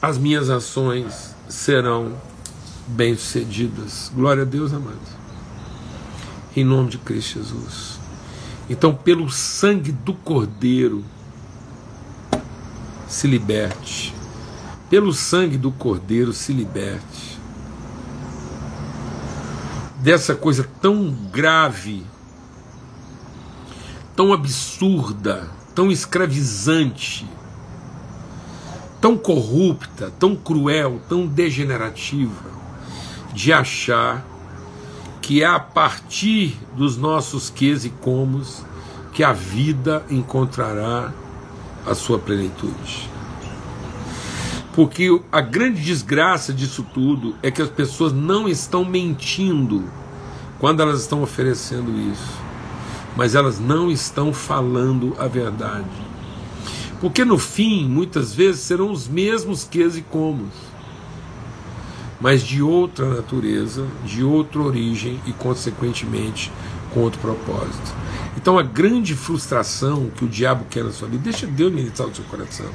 as 0.00 0.16
minhas 0.16 0.48
ações 0.48 1.34
serão 1.48 2.14
bem-sucedidas. 2.86 4.10
Glória 4.14 4.42
a 4.42 4.46
Deus, 4.46 4.72
amados. 4.72 5.11
Em 6.54 6.64
nome 6.64 6.90
de 6.90 6.98
Cristo 6.98 7.38
Jesus. 7.38 7.98
Então, 8.68 8.94
pelo 8.94 9.30
sangue 9.30 9.90
do 9.90 10.12
Cordeiro, 10.12 11.02
se 13.08 13.26
liberte. 13.26 14.14
Pelo 14.90 15.14
sangue 15.14 15.56
do 15.56 15.72
Cordeiro, 15.72 16.32
se 16.32 16.52
liberte. 16.52 17.38
Dessa 20.00 20.34
coisa 20.34 20.68
tão 20.80 21.10
grave, 21.32 22.04
tão 24.14 24.32
absurda, 24.32 25.48
tão 25.74 25.90
escravizante, 25.90 27.26
tão 29.00 29.16
corrupta, 29.16 30.12
tão 30.18 30.36
cruel, 30.36 31.00
tão 31.08 31.26
degenerativa, 31.26 32.50
de 33.32 33.52
achar 33.52 34.31
que 35.22 35.40
é 35.42 35.46
a 35.46 35.60
partir 35.60 36.58
dos 36.76 36.96
nossos 36.96 37.48
ques 37.48 37.84
e 37.84 37.90
comos 37.90 38.64
que 39.12 39.22
a 39.22 39.32
vida 39.32 40.04
encontrará 40.10 41.12
a 41.86 41.94
sua 41.94 42.18
plenitude. 42.18 43.08
Porque 44.74 45.08
a 45.30 45.40
grande 45.40 45.80
desgraça 45.80 46.52
disso 46.52 46.84
tudo 46.92 47.36
é 47.42 47.50
que 47.50 47.62
as 47.62 47.68
pessoas 47.68 48.12
não 48.12 48.48
estão 48.48 48.84
mentindo 48.84 49.84
quando 50.58 50.80
elas 50.80 51.02
estão 51.02 51.22
oferecendo 51.22 51.90
isso, 52.10 52.40
mas 53.16 53.34
elas 53.34 53.60
não 53.60 53.90
estão 53.90 54.32
falando 54.32 55.14
a 55.18 55.28
verdade. 55.28 55.90
Porque 57.00 57.24
no 57.24 57.38
fim, 57.38 57.86
muitas 57.86 58.34
vezes, 58.34 58.62
serão 58.62 58.90
os 58.90 59.06
mesmos 59.06 59.64
ques 59.64 59.96
e 59.96 60.02
comos, 60.02 60.71
mas 62.22 62.40
de 62.40 62.62
outra 62.62 63.04
natureza, 63.16 63.84
de 64.04 64.22
outra 64.22 64.60
origem 64.60 65.20
e, 65.26 65.32
consequentemente, 65.32 66.52
com 66.94 67.00
outro 67.00 67.20
propósito. 67.20 67.92
Então, 68.36 68.56
a 68.56 68.62
grande 68.62 69.16
frustração 69.16 70.08
que 70.08 70.24
o 70.24 70.28
diabo 70.28 70.64
quer 70.70 70.84
na 70.84 70.92
sua 70.92 71.08
vida, 71.08 71.24
deixa 71.24 71.48
Deus 71.48 71.72
ministrar 71.72 72.08
o 72.08 72.14
seu 72.14 72.24
coração. 72.26 72.70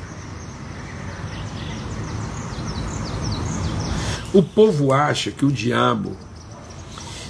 O 4.34 4.44
povo 4.44 4.92
acha 4.92 5.32
que 5.32 5.46
o 5.46 5.52
diabo 5.52 6.18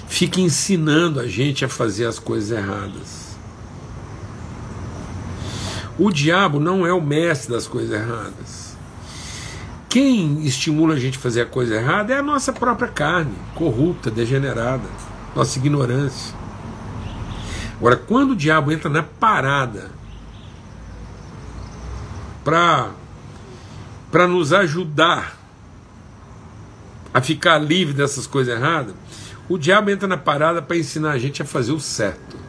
fica 0.08 0.42
ensinando 0.42 1.20
a 1.20 1.28
gente 1.28 1.64
a 1.64 1.70
fazer 1.70 2.08
as 2.08 2.18
coisas 2.18 2.50
erradas. 2.50 3.38
O 6.00 6.12
diabo 6.12 6.60
não 6.60 6.86
é 6.86 6.92
o 6.92 7.00
mestre 7.02 7.54
das 7.54 7.68
coisas 7.68 7.92
erradas. 7.92 8.67
Quem 9.90 10.44
estimula 10.46 10.96
a 10.96 11.00
gente 11.00 11.18
a 11.18 11.22
fazer 11.22 11.42
a 11.42 11.46
coisa 11.46 11.76
errada 11.76 12.14
é 12.14 12.18
a 12.18 12.24
nossa 12.24 12.52
própria 12.52 12.88
carne, 12.88 13.34
corrupta, 13.56 14.12
degenerada, 14.12 14.84
nossa 15.36 15.58
ignorância. 15.58 16.36
Agora, 17.78 17.96
quando 17.96 18.32
o 18.32 18.36
diabo 18.36 18.72
entra 18.72 18.90
na 18.90 19.04
parada 19.04 19.92
para 22.44 24.28
nos 24.28 24.52
ajudar 24.52 25.38
a 27.14 27.22
ficar 27.22 27.58
livre 27.58 27.94
dessas 27.94 28.28
coisas 28.28 28.56
erradas, 28.56 28.96
o 29.48 29.58
diabo 29.58 29.90
entra 29.90 30.08
na 30.08 30.18
parada 30.18 30.62
para 30.62 30.78
ensinar 30.78 31.12
a 31.12 31.18
gente 31.18 31.42
a 31.42 31.46
fazer 31.46 31.72
o 31.72 31.80
certo. 31.80 32.48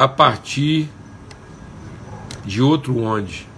a 0.00 0.08
partir 0.08 0.88
de 2.42 2.62
outro 2.62 2.96
onde. 3.02 3.49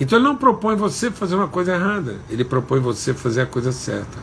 Então 0.00 0.18
ele 0.18 0.24
não 0.24 0.36
propõe 0.36 0.76
você 0.76 1.10
fazer 1.10 1.34
uma 1.34 1.48
coisa 1.48 1.74
errada, 1.74 2.16
ele 2.28 2.44
propõe 2.44 2.80
você 2.80 3.14
fazer 3.14 3.42
a 3.42 3.46
coisa 3.46 3.72
certa. 3.72 4.18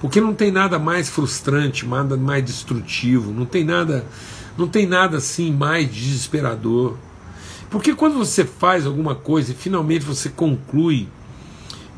Porque 0.00 0.20
não 0.20 0.34
tem 0.34 0.50
nada 0.50 0.78
mais 0.78 1.08
frustrante, 1.08 1.86
nada 1.86 2.16
mais 2.16 2.44
destrutivo, 2.44 3.32
não 3.32 3.46
tem 3.46 3.64
nada, 3.64 4.04
não 4.58 4.68
tem 4.68 4.86
nada 4.86 5.18
assim 5.18 5.52
mais 5.52 5.90
desesperador. 5.90 6.96
Porque 7.70 7.94
quando 7.94 8.16
você 8.16 8.44
faz 8.44 8.86
alguma 8.86 9.14
coisa 9.14 9.52
e 9.52 9.54
finalmente 9.54 10.04
você 10.04 10.28
conclui 10.28 11.08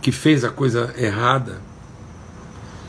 que 0.00 0.12
fez 0.12 0.44
a 0.44 0.50
coisa 0.50 0.94
errada, 0.96 1.60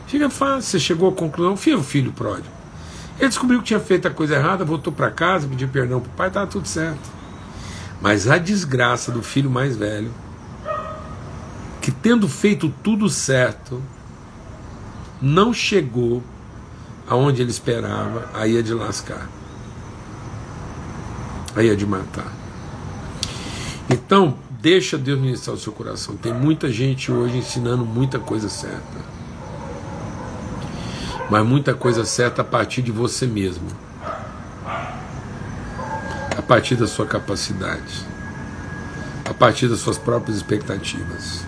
fica 0.05 0.29
fácil, 0.29 0.71
você 0.71 0.79
chegou 0.79 1.09
à 1.09 1.13
conclusão, 1.13 1.57
filho, 1.57 1.81
filho 1.81 2.11
pródigo. 2.11 2.55
Ele 3.17 3.29
descobriu 3.29 3.59
que 3.59 3.65
tinha 3.65 3.79
feito 3.79 4.07
a 4.07 4.11
coisa 4.11 4.35
errada, 4.35 4.63
voltou 4.63 4.93
para 4.93 5.09
casa, 5.09 5.47
pediu 5.47 5.67
perdão 5.67 5.99
para 5.99 6.09
o 6.09 6.13
pai, 6.13 6.27
estava 6.27 6.45
tudo 6.45 6.67
certo. 6.67 7.16
Mas 8.01 8.27
a 8.27 8.37
desgraça 8.37 9.11
do 9.11 9.23
filho 9.23 9.49
mais 9.49 9.75
velho, 9.75 10.11
que 11.81 11.91
tendo 11.91 12.27
feito 12.27 12.73
tudo 12.83 13.09
certo, 13.09 13.81
não 15.21 15.53
chegou 15.53 16.23
aonde 17.07 17.41
ele 17.41 17.49
esperava, 17.49 18.29
aí 18.33 18.57
é 18.57 18.61
de 18.61 18.73
lascar, 18.73 19.29
aí 21.55 21.69
é 21.69 21.75
de 21.75 21.85
matar. 21.85 22.31
Então, 23.89 24.37
deixa 24.61 24.97
Deus 24.97 25.19
ministrar 25.19 25.55
o 25.55 25.59
seu 25.59 25.71
coração. 25.71 26.17
Tem 26.17 26.33
muita 26.33 26.69
gente 26.71 27.11
hoje 27.11 27.37
ensinando 27.37 27.85
muita 27.85 28.19
coisa 28.19 28.49
certa 28.49 29.17
mas 31.29 31.45
muita 31.45 31.73
coisa 31.73 32.05
certa 32.05 32.41
a 32.41 32.45
partir 32.45 32.81
de 32.81 32.91
você 32.91 33.25
mesmo, 33.25 33.67
partir 36.47 36.75
da 36.77 36.87
sua 36.87 37.05
capacidade, 37.05 38.05
a 39.25 39.33
partir 39.33 39.67
das 39.67 39.79
suas 39.79 39.97
próprias 39.97 40.37
expectativas, 40.37 41.45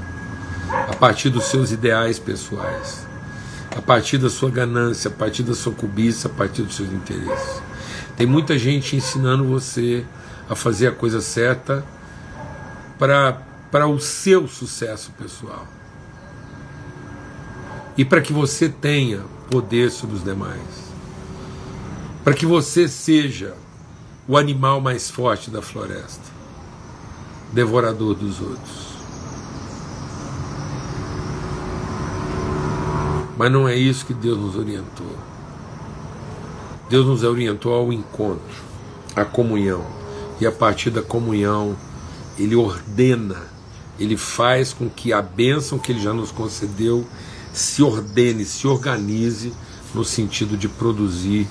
a 0.69 0.93
partir 0.93 1.29
dos 1.29 1.45
seus 1.45 1.71
ideais 1.71 2.19
pessoais, 2.19 3.07
a 3.75 3.81
partir 3.81 4.17
da 4.17 4.29
sua 4.29 4.51
ganância, 4.51 5.09
a 5.09 5.13
partir 5.13 5.43
da 5.43 5.55
sua 5.55 5.71
cobiça, 5.71 6.27
a 6.27 6.31
partir 6.31 6.63
dos 6.63 6.75
seus 6.75 6.91
interesses. 6.91 7.61
Tem 8.17 8.27
muita 8.27 8.59
gente 8.59 8.97
ensinando 8.97 9.45
você 9.45 10.03
a 10.49 10.55
fazer 10.55 10.87
a 10.87 10.91
coisa 10.91 11.21
certa 11.21 11.81
para 12.97 13.87
o 13.87 13.99
seu 13.99 14.49
sucesso 14.49 15.13
pessoal. 15.17 15.65
E 17.97 18.03
para 18.03 18.19
que 18.19 18.33
você 18.33 18.67
tenha 18.67 19.21
poder 19.49 19.91
sobre 19.91 20.17
os 20.17 20.23
demais. 20.25 20.59
Para 22.21 22.33
que 22.33 22.45
você 22.45 22.87
seja 22.89 23.55
o 24.29 24.37
animal 24.37 24.79
mais 24.79 25.09
forte 25.09 25.49
da 25.49 25.59
floresta, 25.59 26.21
devorador 27.51 28.13
dos 28.13 28.39
outros. 28.39 28.89
Mas 33.35 33.51
não 33.51 33.67
é 33.67 33.75
isso 33.75 34.05
que 34.05 34.13
Deus 34.13 34.37
nos 34.37 34.55
orientou. 34.55 35.17
Deus 36.87 37.07
nos 37.07 37.23
orientou 37.23 37.73
ao 37.73 37.91
encontro, 37.91 38.63
à 39.15 39.25
comunhão. 39.25 39.83
E 40.39 40.45
a 40.45 40.51
partir 40.51 40.91
da 40.91 41.01
comunhão, 41.01 41.75
Ele 42.37 42.55
ordena, 42.55 43.47
Ele 43.99 44.15
faz 44.15 44.73
com 44.73 44.87
que 44.87 45.11
a 45.11 45.23
bênção 45.23 45.79
que 45.79 45.91
Ele 45.91 46.01
já 46.01 46.13
nos 46.13 46.31
concedeu 46.31 47.03
se 47.51 47.81
ordene, 47.81 48.45
se 48.45 48.67
organize 48.67 49.51
no 49.91 50.05
sentido 50.05 50.55
de 50.55 50.69
produzir 50.69 51.47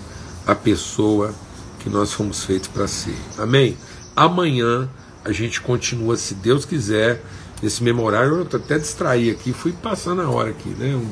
a 0.46 0.54
pessoa 0.54 1.34
que 1.78 1.88
nós 1.88 2.12
fomos 2.12 2.44
feitos 2.44 2.68
para 2.68 2.86
ser. 2.86 3.16
Amém? 3.36 3.76
Amanhã 4.14 4.88
a 5.24 5.32
gente 5.32 5.60
continua, 5.60 6.16
se 6.16 6.34
Deus 6.34 6.64
quiser, 6.64 7.22
nesse 7.62 7.82
memorário. 7.82 8.36
Eu 8.36 8.58
até 8.58 8.78
distraí 8.78 9.30
aqui, 9.30 9.52
fui 9.52 9.72
passando 9.72 10.22
a 10.22 10.30
hora 10.30 10.50
aqui, 10.50 10.68
né? 10.70 10.94
Um 10.94 11.10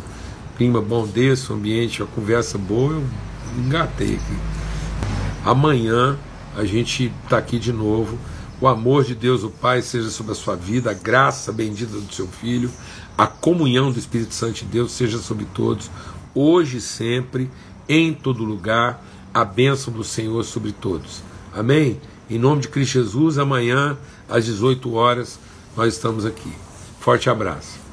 clima 0.56 0.80
bom 0.80 1.06
desse, 1.06 1.52
um 1.52 1.56
ambiente, 1.56 2.02
uma 2.02 2.08
conversa 2.08 2.56
boa, 2.56 2.92
eu 2.92 3.04
engatei 3.58 4.14
aqui. 4.14 4.38
Amanhã 5.44 6.18
a 6.56 6.64
gente 6.64 7.12
está 7.24 7.38
aqui 7.38 7.58
de 7.58 7.72
novo. 7.72 8.18
O 8.58 8.66
amor 8.66 9.04
de 9.04 9.14
Deus, 9.14 9.44
o 9.44 9.50
Pai, 9.50 9.82
seja 9.82 10.08
sobre 10.08 10.32
a 10.32 10.34
sua 10.34 10.56
vida, 10.56 10.90
a 10.90 10.94
graça 10.94 11.52
bendita 11.52 11.92
do 11.92 12.12
seu 12.12 12.26
Filho, 12.26 12.70
a 13.16 13.26
comunhão 13.26 13.92
do 13.92 13.98
Espírito 13.98 14.32
Santo 14.32 14.54
de 14.54 14.64
Deus 14.64 14.92
seja 14.92 15.18
sobre 15.18 15.44
todos, 15.44 15.90
hoje 16.34 16.78
e 16.78 16.80
sempre, 16.80 17.50
em 17.86 18.14
todo 18.14 18.42
lugar, 18.42 19.04
a 19.36 19.44
bênção 19.44 19.92
do 19.92 20.02
Senhor 20.02 20.42
sobre 20.44 20.72
todos. 20.72 21.22
Amém? 21.52 22.00
Em 22.30 22.38
nome 22.38 22.62
de 22.62 22.68
Cristo 22.68 22.92
Jesus, 22.94 23.36
amanhã, 23.36 23.98
às 24.26 24.46
18 24.46 24.94
horas, 24.94 25.38
nós 25.76 25.92
estamos 25.92 26.24
aqui. 26.24 26.50
Forte 27.00 27.28
abraço. 27.28 27.85